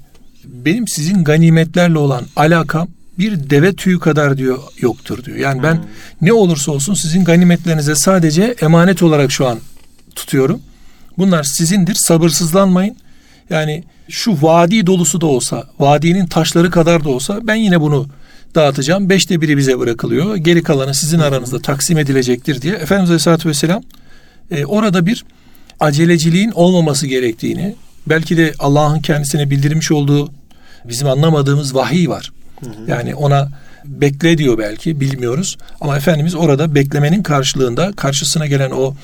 benim 0.44 0.88
sizin 0.88 1.24
ganimetlerle 1.24 1.98
olan 1.98 2.22
alakam 2.36 2.88
bir 3.18 3.50
deve 3.50 3.72
tüyü 3.72 3.98
kadar 3.98 4.36
diyor 4.36 4.58
yoktur 4.80 5.24
diyor. 5.24 5.36
Yani 5.38 5.62
ben 5.62 5.78
ne 6.20 6.32
olursa 6.32 6.72
olsun 6.72 6.94
sizin 6.94 7.24
ganimetlerinize 7.24 7.94
sadece 7.94 8.54
emanet 8.60 9.02
olarak 9.02 9.32
şu 9.32 9.46
an 9.48 9.58
tutuyorum. 10.14 10.60
Bunlar 11.18 11.42
sizindir. 11.42 11.94
Sabırsızlanmayın. 11.94 12.96
Yani 13.50 13.84
şu 14.08 14.42
vadi 14.42 14.86
dolusu 14.86 15.20
da 15.20 15.26
olsa, 15.26 15.64
vadinin 15.78 16.26
taşları 16.26 16.70
kadar 16.70 17.04
da 17.04 17.08
olsa 17.08 17.40
ben 17.42 17.54
yine 17.54 17.80
bunu 17.80 18.06
dağıtacağım. 18.54 19.10
Beşte 19.10 19.40
biri 19.40 19.56
bize 19.56 19.78
bırakılıyor. 19.78 20.36
Geri 20.36 20.62
kalanı 20.62 20.94
sizin 20.94 21.18
aranızda 21.18 21.62
taksim 21.62 21.98
edilecektir 21.98 22.62
diye. 22.62 22.74
Efendimiz 22.74 23.10
Aleyhisselatü 23.10 23.48
Vesselam 23.48 23.82
e, 24.50 24.64
orada 24.64 25.06
bir 25.06 25.24
aceleciliğin 25.80 26.50
olmaması 26.50 27.06
gerektiğini, 27.06 27.74
belki 28.06 28.36
de 28.36 28.52
Allah'ın 28.58 29.00
kendisine 29.00 29.50
bildirmiş 29.50 29.92
olduğu 29.92 30.32
bizim 30.84 31.08
anlamadığımız 31.08 31.74
vahiy 31.74 32.08
var. 32.08 32.32
Yani 32.86 33.14
ona 33.14 33.48
bekle 33.84 34.38
diyor 34.38 34.58
belki 34.58 35.00
bilmiyoruz. 35.00 35.58
Ama 35.80 35.96
Efendimiz 35.96 36.34
orada 36.34 36.74
beklemenin 36.74 37.22
karşılığında 37.22 37.92
karşısına 37.96 38.46
gelen 38.46 38.70
o 38.70 38.94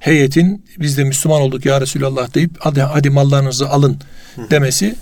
heyetin 0.00 0.64
biz 0.78 0.98
de 0.98 1.04
Müslüman 1.04 1.42
olduk 1.42 1.66
ya 1.66 1.80
Resulallah 1.80 2.34
deyip 2.34 2.50
hadi, 2.58 2.80
hadi 2.80 3.10
mallarınızı 3.10 3.68
alın 3.68 3.96
demesi 4.50 4.94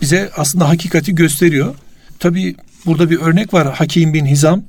bize 0.00 0.30
aslında 0.36 0.68
hakikati 0.68 1.14
gösteriyor. 1.14 1.74
Tabi 2.18 2.56
burada 2.86 3.10
bir 3.10 3.20
örnek 3.20 3.54
var 3.54 3.74
Hakim 3.74 4.14
bin 4.14 4.26
Hizam. 4.26 4.62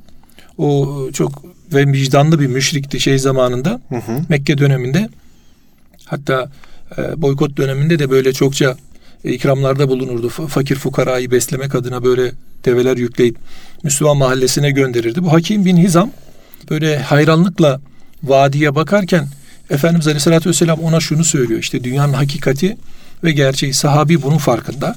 O 0.57 0.97
çok 1.13 1.43
ve 1.73 1.87
vicdanlı 1.87 2.39
bir 2.39 2.47
müşrikti 2.47 2.99
şey 2.99 3.19
zamanında. 3.19 3.81
Hı 3.89 3.95
hı. 3.95 4.21
Mekke 4.29 4.57
döneminde. 4.57 5.09
Hatta 6.05 6.51
e, 6.97 7.21
boykot 7.21 7.57
döneminde 7.57 7.99
de 7.99 8.09
böyle 8.09 8.33
çokça 8.33 8.77
e, 9.23 9.33
ikramlarda 9.33 9.89
bulunurdu. 9.89 10.29
Fakir 10.29 10.75
fukarayı 10.75 11.31
beslemek 11.31 11.75
adına 11.75 12.03
böyle 12.03 12.31
develer 12.65 12.97
yükleyip 12.97 13.37
Müslüman 13.83 14.17
mahallesine 14.17 14.71
gönderirdi. 14.71 15.23
Bu 15.23 15.33
Hakim 15.33 15.65
bin 15.65 15.77
Hizam 15.77 16.11
böyle 16.69 16.99
hayranlıkla 16.99 17.81
vadiye 18.23 18.75
bakarken 18.75 19.27
Efendimiz 19.69 20.07
Aleyhisselatü 20.07 20.49
Vesselam 20.49 20.79
ona 20.79 20.99
şunu 20.99 21.23
söylüyor. 21.23 21.59
İşte 21.59 21.83
dünyanın 21.83 22.13
hakikati 22.13 22.77
ve 23.23 23.31
gerçeği 23.31 23.73
sahabi 23.73 24.21
bunun 24.21 24.37
farkında. 24.37 24.95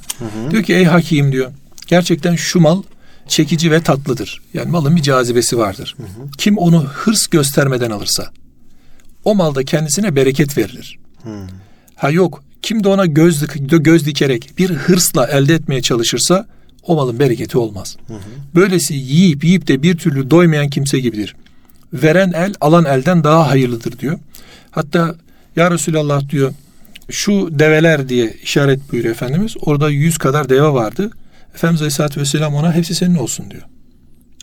Diyor 0.51 0.63
ki 0.63 0.73
ey 0.73 0.85
Hakim 0.85 1.31
diyor 1.31 1.51
gerçekten 1.87 2.35
şu 2.35 2.59
mal 2.59 2.83
çekici 3.27 3.71
ve 3.71 3.81
tatlıdır. 3.81 4.41
Yani 4.53 4.71
malın 4.71 4.95
bir 4.95 5.01
cazibesi 5.01 5.57
vardır. 5.57 5.95
Kim 6.37 6.57
onu 6.57 6.83
hırs 6.83 7.27
göstermeden 7.27 7.91
alırsa 7.91 8.31
o 9.25 9.35
malda 9.35 9.63
kendisine 9.63 10.15
bereket 10.15 10.57
verilir. 10.57 10.99
Ha 11.95 12.09
yok 12.09 12.43
kim 12.61 12.83
de 12.83 12.87
ona 12.87 13.05
göz, 13.05 13.47
göz 13.69 14.05
dikerek 14.05 14.53
bir 14.57 14.69
hırsla 14.69 15.27
elde 15.27 15.53
etmeye 15.53 15.81
çalışırsa 15.81 16.47
o 16.83 16.95
malın 16.95 17.19
bereketi 17.19 17.57
olmaz. 17.57 17.97
Böylesi 18.55 18.93
yiyip 18.93 19.43
yiyip 19.43 19.67
de 19.67 19.83
bir 19.83 19.97
türlü 19.97 20.31
doymayan 20.31 20.69
kimse 20.69 20.99
gibidir. 20.99 21.35
Veren 21.93 22.31
el 22.31 22.53
alan 22.61 22.85
elden 22.85 23.23
daha 23.23 23.49
hayırlıdır 23.49 23.99
diyor. 23.99 24.19
Hatta 24.71 25.15
ya 25.55 25.71
Resulallah 25.71 26.29
diyor 26.29 26.53
şu 27.09 27.59
develer 27.59 28.09
diye 28.09 28.33
işaret 28.43 28.91
buyuruyor 28.91 29.15
Efendimiz. 29.15 29.55
Orada 29.61 29.89
yüz 29.89 30.17
kadar 30.17 30.49
deve 30.49 30.73
vardı. 30.73 31.11
Efendimiz 31.55 31.81
Aleyhisselatü 31.81 32.21
Vesselam 32.21 32.55
ona 32.55 32.73
hepsi 32.73 32.95
senin 32.95 33.15
olsun 33.15 33.51
diyor. 33.51 33.63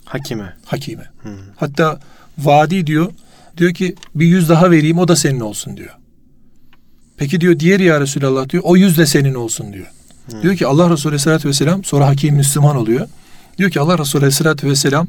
Hakime. 0.05 0.57
Hakime. 0.64 1.11
Hatta 1.57 2.01
vadi 2.38 2.87
diyor. 2.87 3.12
Diyor 3.57 3.75
ki 3.75 3.95
bir 4.14 4.27
yüz 4.27 4.49
daha 4.49 4.71
vereyim 4.71 4.99
o 4.99 5.09
da 5.09 5.17
senin 5.17 5.41
olsun 5.41 5.77
diyor. 5.77 5.97
Peki 7.17 7.41
diyor 7.41 7.59
diğer 7.59 7.81
ya 7.81 8.01
Resulallah 8.01 8.49
diyor 8.49 8.62
o 8.67 8.77
yüz 8.77 8.99
de 8.99 9.07
senin 9.07 9.35
olsun 9.35 9.73
diyor. 9.73 9.87
Diyor 10.43 10.57
ki 10.57 10.67
Allah 10.67 10.91
Resulü 10.91 11.11
Aleyhisselatü 11.11 11.49
Vesselam 11.49 11.85
sonra 11.85 12.07
hakim 12.07 12.35
Müslüman 12.35 12.77
oluyor. 12.77 13.09
Diyor 13.59 13.71
ki 13.71 13.81
Allah 13.81 13.99
Resulü 13.99 14.21
Aleyhisselatü 14.21 14.69
Vesselam 14.69 15.09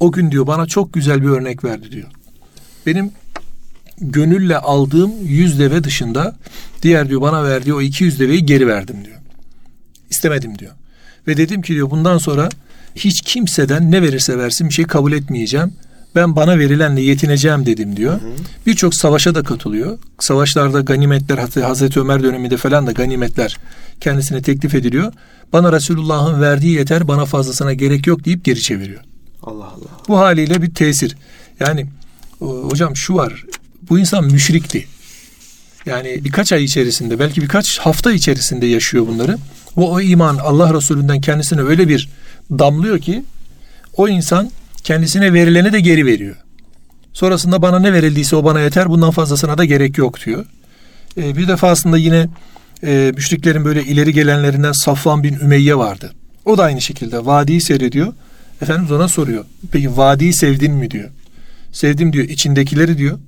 o 0.00 0.12
gün 0.12 0.30
diyor 0.30 0.46
bana 0.46 0.66
çok 0.66 0.92
güzel 0.92 1.22
bir 1.22 1.28
örnek 1.28 1.64
verdi 1.64 1.92
diyor. 1.92 2.08
Benim 2.86 3.10
gönülle 4.02 4.58
aldığım 4.58 5.12
yüz 5.24 5.58
deve 5.58 5.84
dışında 5.84 6.36
diğer 6.82 7.08
diyor 7.08 7.20
bana 7.20 7.44
verdiği 7.44 7.74
o 7.74 7.80
iki 7.80 8.04
yüz 8.04 8.20
deveyi 8.20 8.46
geri 8.46 8.66
verdim 8.66 8.96
diyor. 9.04 9.16
İstemedim 10.10 10.58
diyor. 10.58 10.72
Ve 11.26 11.36
dedim 11.36 11.62
ki 11.62 11.74
diyor 11.74 11.90
bundan 11.90 12.18
sonra 12.18 12.48
hiç 12.96 13.20
kimseden 13.20 13.90
ne 13.90 14.02
verirse 14.02 14.38
versin 14.38 14.68
bir 14.68 14.74
şey 14.74 14.84
kabul 14.84 15.12
etmeyeceğim. 15.12 15.72
Ben 16.14 16.36
bana 16.36 16.58
verilenle 16.58 17.00
yetineceğim 17.00 17.66
dedim 17.66 17.96
diyor. 17.96 18.20
Birçok 18.66 18.94
savaşa 18.94 19.34
da 19.34 19.42
katılıyor. 19.42 19.98
Savaşlarda 20.20 20.80
ganimetler 20.80 21.38
Hazreti 21.62 22.00
Ömer 22.00 22.22
döneminde 22.22 22.56
falan 22.56 22.86
da 22.86 22.92
ganimetler 22.92 23.58
kendisine 24.00 24.42
teklif 24.42 24.74
ediliyor. 24.74 25.12
Bana 25.52 25.72
Resulullah'ın 25.72 26.40
verdiği 26.40 26.76
yeter 26.76 27.08
bana 27.08 27.24
fazlasına 27.24 27.72
gerek 27.72 28.06
yok 28.06 28.24
deyip 28.24 28.44
geri 28.44 28.60
çeviriyor. 28.60 29.00
Allah 29.42 29.64
Allah. 29.64 29.88
Bu 30.08 30.18
haliyle 30.18 30.62
bir 30.62 30.74
tesir. 30.74 31.16
Yani 31.60 31.86
o- 32.40 32.70
hocam 32.70 32.96
şu 32.96 33.14
var. 33.14 33.44
Bu 33.88 33.98
insan 33.98 34.24
müşrikti. 34.24 34.86
Yani 35.86 36.24
birkaç 36.24 36.52
ay 36.52 36.64
içerisinde 36.64 37.18
belki 37.18 37.42
birkaç 37.42 37.78
hafta 37.78 38.12
içerisinde 38.12 38.66
yaşıyor 38.66 39.06
bunları. 39.06 39.38
Ve 39.76 39.82
o 39.82 40.00
iman 40.00 40.36
Allah 40.36 40.74
Resulü'nden 40.74 41.20
kendisine 41.20 41.60
öyle 41.60 41.88
bir 41.88 42.08
damlıyor 42.50 42.98
ki 42.98 43.24
o 43.96 44.08
insan 44.08 44.50
kendisine 44.84 45.32
verileni 45.32 45.72
de 45.72 45.80
geri 45.80 46.06
veriyor. 46.06 46.36
Sonrasında 47.12 47.62
bana 47.62 47.78
ne 47.78 47.92
verildiyse 47.92 48.36
o 48.36 48.44
bana 48.44 48.60
yeter 48.60 48.88
bundan 48.88 49.10
fazlasına 49.10 49.58
da 49.58 49.64
gerek 49.64 49.98
yok 49.98 50.26
diyor. 50.26 50.46
Ee, 51.16 51.36
bir 51.36 51.48
defasında 51.48 51.98
yine 51.98 52.28
e, 52.84 53.12
müşriklerin 53.16 53.64
böyle 53.64 53.84
ileri 53.84 54.12
gelenlerinden 54.12 54.72
Safvan 54.72 55.22
bin 55.22 55.34
Ümeyye 55.34 55.76
vardı. 55.76 56.12
O 56.44 56.58
da 56.58 56.62
aynı 56.62 56.80
şekilde 56.80 57.26
vadiyi 57.26 57.60
seyrediyor. 57.60 58.12
Efendimiz 58.62 58.92
ona 58.92 59.08
soruyor. 59.08 59.44
Peki 59.72 59.96
vadiyi 59.96 60.32
sevdin 60.32 60.72
mi 60.72 60.90
diyor. 60.90 61.10
Sevdim 61.72 62.12
diyor. 62.12 62.24
İçindekileri 62.24 62.98
diyor. 62.98 63.18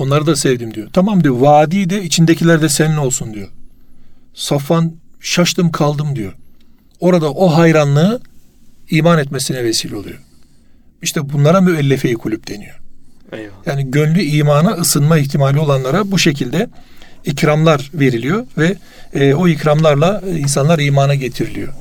Onları 0.00 0.26
da 0.26 0.36
sevdim 0.36 0.74
diyor. 0.74 0.88
Tamam 0.92 1.24
diyor. 1.24 1.36
Vadi 1.38 1.90
de 1.90 2.02
içindekiler 2.02 2.62
de 2.62 2.68
senin 2.68 2.96
olsun 2.96 3.34
diyor. 3.34 3.48
Safvan 4.34 4.92
şaştım 5.20 5.70
kaldım 5.70 6.16
diyor. 6.16 6.32
Orada 7.00 7.32
o 7.32 7.48
hayranlığı 7.48 8.20
iman 8.90 9.18
etmesine 9.18 9.64
vesile 9.64 9.96
oluyor. 9.96 10.18
İşte 11.02 11.32
bunlara 11.32 11.60
müellefe-i 11.60 12.14
kulüp 12.14 12.48
deniyor. 12.48 12.80
Eyvallah. 13.32 13.66
Yani 13.66 13.90
gönlü 13.90 14.22
imana 14.22 14.70
ısınma 14.70 15.18
ihtimali 15.18 15.58
olanlara 15.58 16.10
bu 16.10 16.18
şekilde 16.18 16.68
ikramlar 17.24 17.90
veriliyor 17.94 18.46
ve 18.58 18.76
e, 19.14 19.34
o 19.34 19.48
ikramlarla 19.48 20.22
insanlar 20.38 20.78
imana 20.78 21.14
getiriliyor. 21.14 21.72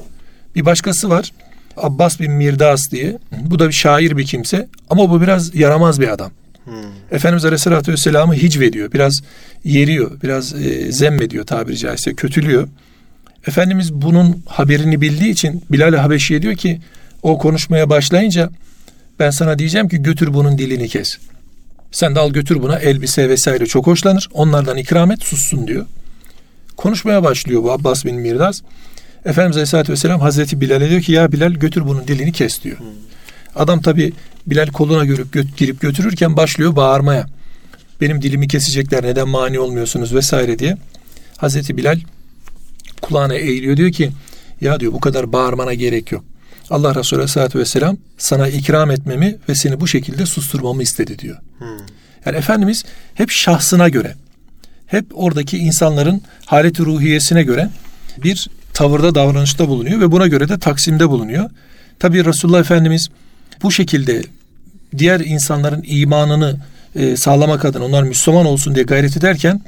Bir 0.55 0.65
başkası 0.65 1.09
var. 1.09 1.31
Abbas 1.77 2.19
bin 2.19 2.31
Mirdas 2.31 2.91
diye. 2.91 3.17
Bu 3.31 3.59
da 3.59 3.67
bir 3.67 3.73
şair 3.73 4.17
bir 4.17 4.25
kimse 4.25 4.67
ama 4.89 5.09
bu 5.09 5.21
biraz 5.21 5.55
yaramaz 5.55 6.01
bir 6.01 6.07
adam. 6.07 6.31
Hmm. 6.65 6.73
Efendimiz 7.11 7.45
Aleyhisselatü 7.45 7.91
Vesselam'ı 7.91 8.33
hicvediyor. 8.33 8.91
Biraz 8.91 9.21
yeriyor, 9.63 10.21
biraz 10.21 10.53
e, 10.53 10.91
zemmediyor 10.91 11.45
tabiri 11.45 11.77
caizse, 11.77 12.13
kötülüyor. 12.13 12.67
Efendimiz 13.47 13.93
bunun 13.93 14.43
haberini 14.45 15.01
bildiği 15.01 15.31
için 15.31 15.63
Bilal-i 15.71 15.97
Habeşi'ye 15.97 16.41
diyor 16.41 16.55
ki 16.55 16.81
o 17.23 17.37
konuşmaya 17.37 17.89
başlayınca 17.89 18.49
ben 19.19 19.29
sana 19.29 19.59
diyeceğim 19.59 19.89
ki 19.89 20.03
götür 20.03 20.33
bunun 20.33 20.57
dilini 20.57 20.87
kes. 20.87 21.17
Sen 21.91 22.15
de 22.15 22.19
al 22.19 22.31
götür 22.31 22.61
buna 22.61 22.79
elbise 22.79 23.29
vesaire 23.29 23.65
çok 23.65 23.87
hoşlanır. 23.87 24.29
Onlardan 24.33 24.77
ikram 24.77 25.11
et 25.11 25.23
sussun 25.23 25.67
diyor. 25.67 25.85
Konuşmaya 26.77 27.23
başlıyor 27.23 27.63
bu 27.63 27.71
Abbas 27.71 28.05
bin 28.05 28.15
Mirdaz. 28.15 28.63
Efendimiz 29.25 29.57
Aleyhisselatü 29.57 29.91
Vesselam 29.91 30.19
Hazreti 30.19 30.61
Bilal'e 30.61 30.89
diyor 30.89 31.01
ki 31.01 31.11
ya 31.11 31.31
Bilal 31.31 31.51
götür 31.51 31.85
bunun 31.85 32.07
dilini 32.07 32.31
kes 32.31 32.63
diyor. 32.63 32.79
Hmm. 32.79 32.85
Adam 33.59 33.81
tabi 33.81 34.13
Bilal 34.47 34.67
koluna 34.67 35.05
görüp 35.05 35.35
gö- 35.35 35.55
girip 35.57 35.81
götürürken 35.81 36.37
başlıyor 36.37 36.75
bağırmaya. 36.75 37.25
Benim 38.01 38.21
dilimi 38.21 38.47
kesecekler 38.47 39.03
neden 39.03 39.27
mani 39.27 39.59
olmuyorsunuz 39.59 40.15
vesaire 40.15 40.59
diye. 40.59 40.77
Hazreti 41.37 41.77
Bilal 41.77 41.99
kulağına 43.01 43.35
eğiliyor 43.35 43.77
diyor 43.77 43.91
ki 43.91 44.11
ya 44.61 44.79
diyor 44.79 44.93
bu 44.93 44.99
kadar 44.99 45.33
bağırmana 45.33 45.73
gerek 45.73 46.11
yok. 46.11 46.23
Allah 46.69 46.95
Resulü 46.95 47.19
Aleyhisselatü 47.19 47.59
Vesselam 47.59 47.97
sana 48.17 48.47
ikram 48.47 48.91
etmemi 48.91 49.35
ve 49.49 49.55
seni 49.55 49.79
bu 49.79 49.87
şekilde 49.87 50.25
susturmamı 50.25 50.83
istedi 50.83 51.19
diyor. 51.19 51.37
Hmm. 51.57 51.67
Yani 52.25 52.37
Efendimiz 52.37 52.83
hep 53.13 53.31
şahsına 53.31 53.89
göre, 53.89 54.15
hep 54.87 55.05
oradaki 55.13 55.57
insanların 55.57 56.21
haleti 56.45 56.85
ruhiyesine 56.85 57.43
göre 57.43 57.69
bir 58.17 58.49
tavırda 58.73 59.15
davranışta 59.15 59.67
bulunuyor 59.67 60.01
ve 60.01 60.11
buna 60.11 60.27
göre 60.27 60.49
de 60.49 60.59
taksimde 60.59 61.09
bulunuyor. 61.09 61.49
Tabi 61.99 62.25
Resulullah 62.25 62.59
Efendimiz 62.59 63.09
bu 63.63 63.71
şekilde 63.71 64.21
diğer 64.97 65.19
insanların 65.19 65.83
imanını 65.87 66.57
e, 66.95 67.17
sağlamak 67.17 67.65
adına 67.65 67.85
onlar 67.85 68.03
Müslüman 68.03 68.45
olsun 68.45 68.75
diye 68.75 68.85
gayret 68.85 69.17
ederken 69.17 69.61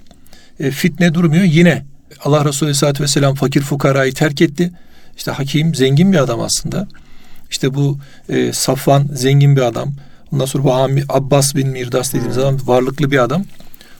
e, 0.60 0.72
fitne 0.72 1.14
durmuyor. 1.14 1.44
Yine 1.44 1.84
Allah 2.24 2.46
Resulü 2.46 2.68
Aleyhisselatü 2.68 3.04
Vesselam 3.04 3.36
fakir 3.36 3.62
fukarayı 3.62 4.14
terk 4.14 4.42
etti. 4.42 4.72
İşte 5.18 5.32
Hakim 5.32 5.76
zengin 5.76 6.14
bir 6.14 6.18
adam 6.18 6.42
aslında. 6.42 6.88
İşte 7.52 7.74
bu 7.74 7.98
e, 8.30 8.54
Safvan 8.54 9.10
zengin 9.14 9.56
bir 9.56 9.62
adam. 9.62 9.94
Ondan 10.34 10.46
sonra 10.46 10.64
bu 10.64 10.74
Abbas 11.10 11.56
bin 11.56 11.68
Mirdas 11.68 12.14
dediğimiz 12.14 12.38
adam 12.38 12.58
varlıklı 12.66 13.12
bir 13.12 13.24
adam. 13.24 13.44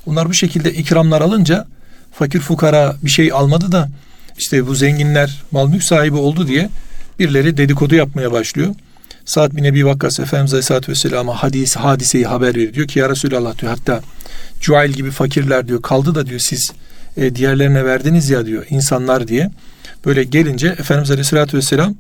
Onlar 0.06 0.30
bu 0.30 0.34
şekilde 0.34 0.74
ikramlar 0.74 1.22
alınca 1.22 1.68
fakir 2.12 2.40
fukara 2.40 2.96
bir 3.04 3.10
şey 3.10 3.32
almadı 3.32 3.72
da 3.72 3.90
işte 4.38 4.68
bu 4.68 4.76
zenginler 4.76 5.44
mal 5.52 5.68
mülk 5.68 5.84
sahibi 5.84 6.16
oldu 6.16 6.48
diye 6.48 6.70
birileri 7.20 7.58
dedikodu 7.58 7.96
yapmaya 7.96 8.32
başlıyor. 8.32 8.76
Sa'd 9.26 9.56
bin 9.56 9.64
Ebi 9.64 9.86
Vakkas 9.86 10.20
Efendimiz 10.20 10.54
Aleyhisselatü 10.54 10.92
Vesselam'a 10.92 11.34
hadis, 11.44 11.76
hadiseyi 11.76 12.26
haber 12.26 12.56
veriyor. 12.56 12.74
Diyor 12.74 12.88
ki 12.88 13.00
ya 13.00 13.10
Resulallah 13.10 13.58
diyor 13.58 13.72
hatta 13.72 14.02
Cuail 14.62 14.92
gibi 14.92 15.12
fakirler 15.12 15.68
diyor 15.68 15.82
kaldı 15.82 16.16
da 16.16 16.28
diyor 16.28 16.40
siz 16.40 16.72
e, 17.18 17.36
diğerlerine 17.36 17.86
verdiniz 17.86 18.30
ya 18.30 18.46
diyor 18.46 18.66
insanlar 18.70 19.28
diye. 19.28 19.52
Böyle 20.06 20.24
gelince 20.24 20.68
Efendimiz 20.68 21.12
Aleyhisselatü 21.12 21.58
Vesselam 21.58 21.96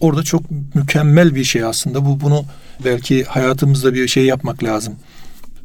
orada 0.00 0.22
çok 0.22 0.42
mükemmel 0.74 1.34
bir 1.34 1.44
şey 1.44 1.64
aslında. 1.64 2.06
Bu 2.06 2.20
bunu 2.20 2.44
belki 2.84 3.24
hayatımızda 3.24 3.94
bir 3.94 4.08
şey 4.08 4.24
yapmak 4.24 4.64
lazım. 4.64 4.94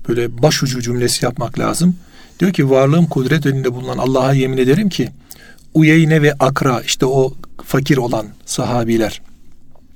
Böyle 0.08 0.42
başucu 0.42 0.82
cümlesi 0.82 1.26
yapmak 1.26 1.60
lazım. 1.60 1.96
Diyor 2.40 2.54
ki 2.54 2.70
varlığım 2.70 3.06
kudret 3.06 3.46
önünde 3.46 3.74
bulunan 3.74 3.98
Allah'a 3.98 4.34
yemin 4.34 4.58
ederim 4.58 4.90
ki 4.90 5.10
Uyeyne 5.74 6.22
ve 6.22 6.34
Akra 6.34 6.82
işte 6.82 7.06
o 7.06 7.34
fakir 7.66 7.98
olan 7.98 8.28
sahabiler 8.46 9.22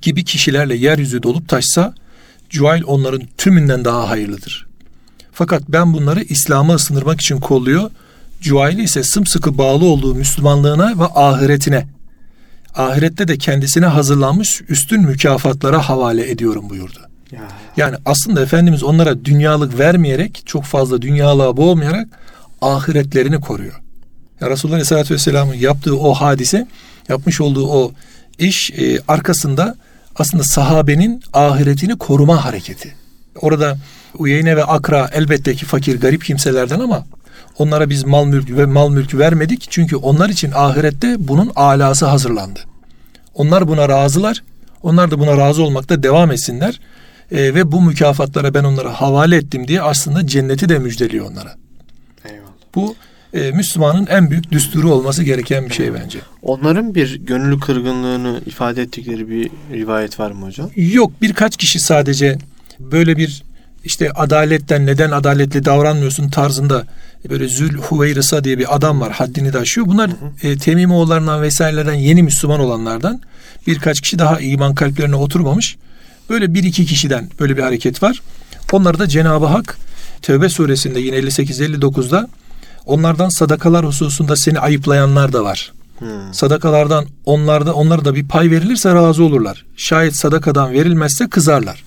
gibi 0.02 0.24
kişilerle 0.24 0.76
yeryüzü 0.76 1.22
dolup 1.22 1.48
taşsa 1.48 1.94
Cuail 2.50 2.82
onların 2.86 3.22
tümünden 3.38 3.84
daha 3.84 4.08
hayırlıdır. 4.08 4.66
Fakat 5.32 5.62
ben 5.68 5.92
bunları 5.92 6.22
İslam'a 6.22 6.74
ısındırmak 6.74 7.20
için 7.20 7.40
kolluyor. 7.40 7.90
Cuail 8.40 8.78
ise 8.78 9.02
sımsıkı 9.02 9.58
bağlı 9.58 9.84
olduğu 9.84 10.14
Müslümanlığına 10.14 10.98
ve 10.98 11.04
ahiretine, 11.04 11.86
ahirette 12.74 13.28
de 13.28 13.38
kendisine 13.38 13.86
hazırlanmış 13.86 14.62
üstün 14.68 15.02
mükafatlara 15.02 15.88
havale 15.88 16.30
ediyorum 16.30 16.70
buyurdu. 16.70 16.98
Yani 17.76 17.96
aslında 18.04 18.42
Efendimiz 18.42 18.82
onlara 18.82 19.24
dünyalık 19.24 19.78
vermeyerek, 19.78 20.42
çok 20.46 20.64
fazla 20.64 21.02
dünyalığa 21.02 21.56
boğmayarak 21.56 22.08
ahiretlerini 22.62 23.40
koruyor. 23.40 23.80
Ya 24.40 24.50
Resulullah 24.50 24.74
Aleyhisselatü 24.74 25.14
Vesselam'ın 25.14 25.54
yaptığı 25.54 25.98
o 25.98 26.14
hadise, 26.14 26.66
yapmış 27.08 27.40
olduğu 27.40 27.68
o 27.68 27.92
iş 28.38 28.70
e, 28.70 28.98
arkasında 29.08 29.76
aslında 30.18 30.42
sahabenin 30.42 31.22
ahiretini 31.32 31.98
koruma 31.98 32.44
hareketi. 32.44 32.94
Orada 33.40 33.78
Uyeyne 34.18 34.56
ve 34.56 34.64
Akra 34.64 35.10
elbette 35.12 35.54
ki 35.54 35.64
fakir 35.64 36.00
garip 36.00 36.24
kimselerden 36.24 36.80
ama 36.80 37.06
onlara 37.58 37.90
biz 37.90 38.04
mal 38.04 38.24
mülk 38.24 38.50
ve 38.50 38.66
mal 38.66 38.88
mülkü 38.90 39.18
vermedik. 39.18 39.66
Çünkü 39.70 39.96
onlar 39.96 40.28
için 40.28 40.52
ahirette 40.54 41.16
bunun 41.18 41.52
alası 41.56 42.06
hazırlandı. 42.06 42.60
Onlar 43.34 43.68
buna 43.68 43.88
razılar. 43.88 44.42
Onlar 44.82 45.10
da 45.10 45.18
buna 45.18 45.36
razı 45.36 45.62
olmakta 45.62 46.02
devam 46.02 46.30
etsinler. 46.30 46.80
E, 47.32 47.54
ve 47.54 47.72
bu 47.72 47.82
mükafatlara 47.82 48.54
ben 48.54 48.64
onlara 48.64 49.00
havale 49.00 49.36
ettim 49.36 49.68
diye 49.68 49.82
aslında 49.82 50.26
cenneti 50.26 50.68
de 50.68 50.78
müjdeliyor 50.78 51.30
onlara. 51.30 51.54
Eyvallah. 52.24 52.50
Bu 52.74 52.94
e, 53.34 53.50
Müslümanın 53.50 54.06
en 54.06 54.30
büyük 54.30 54.52
düsturu 54.52 54.92
olması 54.92 55.22
gereken 55.22 55.68
bir 55.68 55.74
şey 55.74 55.94
bence. 55.94 56.18
Onların 56.42 56.94
bir 56.94 57.20
gönüllü 57.20 57.60
kırgınlığını 57.60 58.40
ifade 58.46 58.82
ettikleri 58.82 59.28
bir 59.28 59.50
rivayet 59.72 60.20
var 60.20 60.30
mı 60.30 60.46
hocam? 60.46 60.70
Yok 60.76 61.12
birkaç 61.22 61.56
kişi 61.56 61.80
sadece 61.80 62.38
böyle 62.80 63.16
bir 63.16 63.42
işte 63.84 64.10
adaletten 64.10 64.86
neden 64.86 65.10
adaletli 65.10 65.64
davranmıyorsun 65.64 66.28
tarzında 66.28 66.86
böyle 67.30 67.48
Zül 67.48 67.74
Huveyrisa 67.74 68.44
diye 68.44 68.58
bir 68.58 68.76
adam 68.76 69.00
var 69.00 69.12
haddini 69.12 69.52
de 69.52 69.58
aşıyor. 69.58 69.86
Bunlar 69.86 70.10
hı 70.10 70.14
hı. 70.14 70.48
e, 70.48 70.58
Temimoğullarından 70.58 71.42
vesairelerden 71.42 71.94
yeni 71.94 72.22
Müslüman 72.22 72.60
olanlardan 72.60 73.20
birkaç 73.66 74.00
kişi 74.00 74.18
daha 74.18 74.40
iman 74.40 74.74
kalplerine 74.74 75.16
oturmamış. 75.16 75.76
Böyle 76.30 76.54
bir 76.54 76.64
iki 76.64 76.86
kişiden 76.86 77.28
böyle 77.40 77.56
bir 77.56 77.62
hareket 77.62 78.02
var. 78.02 78.22
Onları 78.72 78.98
da 78.98 79.08
Cenab-ı 79.08 79.46
Hak 79.46 79.78
Tevbe 80.22 80.48
suresinde 80.48 81.00
yine 81.00 81.16
58-59'da 81.16 82.28
Onlardan 82.88 83.28
sadakalar 83.28 83.86
hususunda 83.86 84.36
seni 84.36 84.58
ayıplayanlar 84.58 85.32
da 85.32 85.44
var. 85.44 85.72
Hmm. 85.98 86.08
Sadakalardan 86.32 87.06
onlarda 87.24 87.74
onlara 87.74 88.04
da 88.04 88.14
bir 88.14 88.28
pay 88.28 88.50
verilirse 88.50 88.94
razı 88.94 89.24
olurlar. 89.24 89.64
Şayet 89.76 90.16
sadakadan 90.16 90.72
verilmezse 90.72 91.28
kızarlar. 91.28 91.84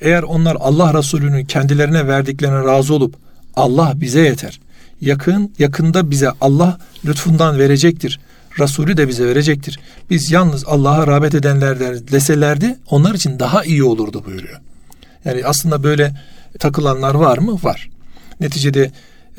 Eğer 0.00 0.22
onlar 0.22 0.56
Allah 0.60 0.94
Resulü'nün 0.94 1.44
kendilerine 1.44 2.08
verdiklerine 2.08 2.64
razı 2.64 2.94
olup 2.94 3.14
Allah 3.56 3.92
bize 3.96 4.20
yeter. 4.20 4.60
Yakın 5.00 5.52
yakında 5.58 6.10
bize 6.10 6.30
Allah 6.40 6.78
lütfundan 7.04 7.58
verecektir. 7.58 8.20
Resulü 8.58 8.96
de 8.96 9.08
bize 9.08 9.26
verecektir. 9.26 9.80
Biz 10.10 10.30
yalnız 10.30 10.64
Allah'a 10.66 11.06
rağbet 11.06 11.34
edenler 11.34 11.80
deselerdi 12.12 12.78
onlar 12.90 13.14
için 13.14 13.38
daha 13.38 13.64
iyi 13.64 13.84
olurdu 13.84 14.22
buyuruyor. 14.26 14.60
Yani 15.24 15.42
aslında 15.44 15.82
böyle 15.82 16.14
takılanlar 16.58 17.14
var 17.14 17.38
mı? 17.38 17.58
Var. 17.62 17.88
Neticede 18.40 18.92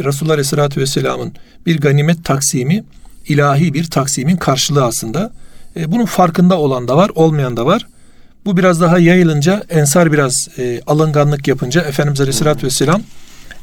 Resulullah 0.04 0.34
Aleyhisselatü 0.34 0.82
Vesselam'ın 0.82 1.34
bir 1.66 1.80
ganimet 1.80 2.26
taksimi 2.26 2.84
ilahi 3.28 3.74
bir 3.74 3.84
taksimin 3.84 4.38
karşılığı 4.38 4.86
aslında. 4.86 5.32
E, 5.76 5.92
bunun 5.92 6.06
farkında 6.06 6.58
olan 6.58 6.88
da 6.88 6.98
var, 6.98 7.12
olmayan 7.16 7.58
da 7.58 7.66
var. 7.66 7.88
Bu 8.46 8.58
biraz 8.58 8.82
daha 8.82 9.00
yayılınca, 9.00 9.64
Ensar 9.70 10.12
biraz 10.12 10.48
e, 10.58 10.82
alınganlık 10.88 11.48
yapınca 11.48 11.82
Efendimiz 11.82 12.22
Aleyhisselatü 12.22 12.66
Vesselam 12.66 13.02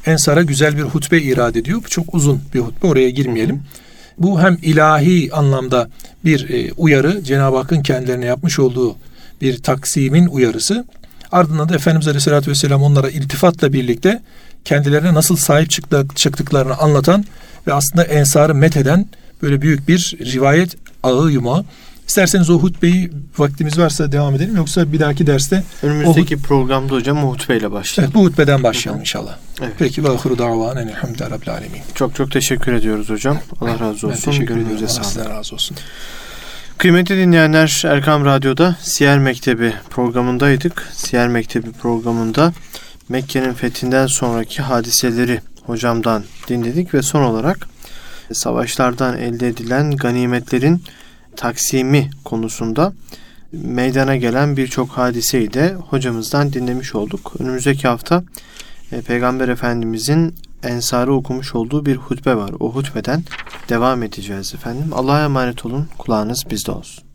Ensar'a 0.06 0.42
güzel 0.42 0.76
bir 0.76 0.82
hutbe 0.82 1.20
irade 1.20 1.58
ediyor. 1.58 1.80
Bu 1.84 1.88
çok 1.88 2.14
uzun 2.14 2.42
bir 2.54 2.60
hutbe, 2.60 2.86
oraya 2.86 3.10
girmeyelim. 3.10 3.62
Bu 4.18 4.40
hem 4.40 4.58
ilahi 4.62 5.30
anlamda 5.32 5.88
bir 6.24 6.50
e, 6.50 6.72
uyarı, 6.72 7.24
Cenab-ı 7.24 7.56
Hakk'ın 7.56 7.82
kendilerine 7.82 8.24
yapmış 8.24 8.58
olduğu 8.58 8.96
bir 9.40 9.62
taksimin 9.62 10.26
uyarısı. 10.26 10.84
Ardından 11.32 11.68
da 11.68 11.74
Efendimiz 11.74 12.08
Aleyhisselatü 12.08 12.50
Vesselam 12.50 12.82
onlara 12.82 13.10
iltifatla 13.10 13.72
birlikte 13.72 14.22
kendilerine 14.66 15.14
nasıl 15.14 15.36
sahip 15.36 15.70
çıktıklarını 16.16 16.76
anlatan 16.76 17.24
ve 17.66 17.72
aslında 17.72 18.04
ensarı 18.04 18.54
metheden 18.54 19.06
böyle 19.42 19.62
büyük 19.62 19.88
bir 19.88 20.16
rivayet 20.20 20.76
ağı 21.02 21.30
yumağı. 21.30 21.64
İsterseniz 22.08 22.50
o 22.50 22.58
hutbeyi 22.58 23.10
vaktimiz 23.38 23.78
varsa 23.78 24.12
devam 24.12 24.34
edelim 24.34 24.56
yoksa 24.56 24.92
bir 24.92 25.00
dahaki 25.00 25.26
derste 25.26 25.62
önümüzdeki 25.82 26.36
o, 26.36 26.38
programda 26.38 26.94
hocam 26.94 27.24
o 27.24 27.32
hutbeyle 27.32 27.72
başlayalım. 27.72 28.12
Evet, 28.14 28.24
bu 28.24 28.30
hutbeden 28.30 28.62
başlayalım 28.62 29.00
inşallah. 29.00 29.36
Evet. 29.60 29.72
Peki 29.78 30.04
ve 30.04 30.08
ahiru 30.08 30.38
davanen 30.38 30.88
elhamdülillahi 30.88 31.30
rabbil 31.30 31.50
alemin. 31.50 31.80
Çok 31.94 32.14
çok 32.14 32.32
teşekkür 32.32 32.72
ediyoruz 32.72 33.08
hocam. 33.08 33.38
Allah 33.60 33.80
razı 33.80 34.06
olsun. 34.06 34.10
Ben 34.10 34.16
teşekkür 34.16 34.54
Gönlünüze. 34.54 35.00
Allah 35.00 35.30
razı 35.30 35.54
olsun. 35.54 35.76
Kıymetli 36.78 37.16
dinleyenler 37.16 37.82
Erkam 37.86 38.24
Radyo'da 38.24 38.76
Siyer 38.80 39.18
Mektebi 39.18 39.74
programındaydık. 39.90 40.88
Siyer 40.92 41.28
Mektebi 41.28 41.72
programında 41.72 42.52
Mekke'nin 43.08 43.52
fethinden 43.52 44.06
sonraki 44.06 44.62
hadiseleri 44.62 45.40
hocamdan 45.62 46.24
dinledik 46.48 46.94
ve 46.94 47.02
son 47.02 47.22
olarak 47.22 47.68
savaşlardan 48.32 49.18
elde 49.18 49.48
edilen 49.48 49.96
ganimetlerin 49.96 50.82
taksimi 51.36 52.10
konusunda 52.24 52.92
meydana 53.52 54.16
gelen 54.16 54.56
birçok 54.56 54.90
hadiseyi 54.90 55.52
de 55.52 55.74
hocamızdan 55.74 56.52
dinlemiş 56.52 56.94
olduk. 56.94 57.32
Önümüzdeki 57.38 57.88
hafta 57.88 58.24
e, 58.92 59.00
Peygamber 59.00 59.48
Efendimizin 59.48 60.34
Ensar'ı 60.62 61.14
okumuş 61.14 61.54
olduğu 61.54 61.86
bir 61.86 61.96
hutbe 61.96 62.36
var. 62.36 62.50
O 62.60 62.72
hutbeden 62.72 63.22
devam 63.68 64.02
edeceğiz 64.02 64.54
efendim. 64.54 64.90
Allah'a 64.92 65.24
emanet 65.24 65.66
olun. 65.66 65.88
Kulağınız 65.98 66.44
bizde 66.50 66.70
olsun. 66.70 67.05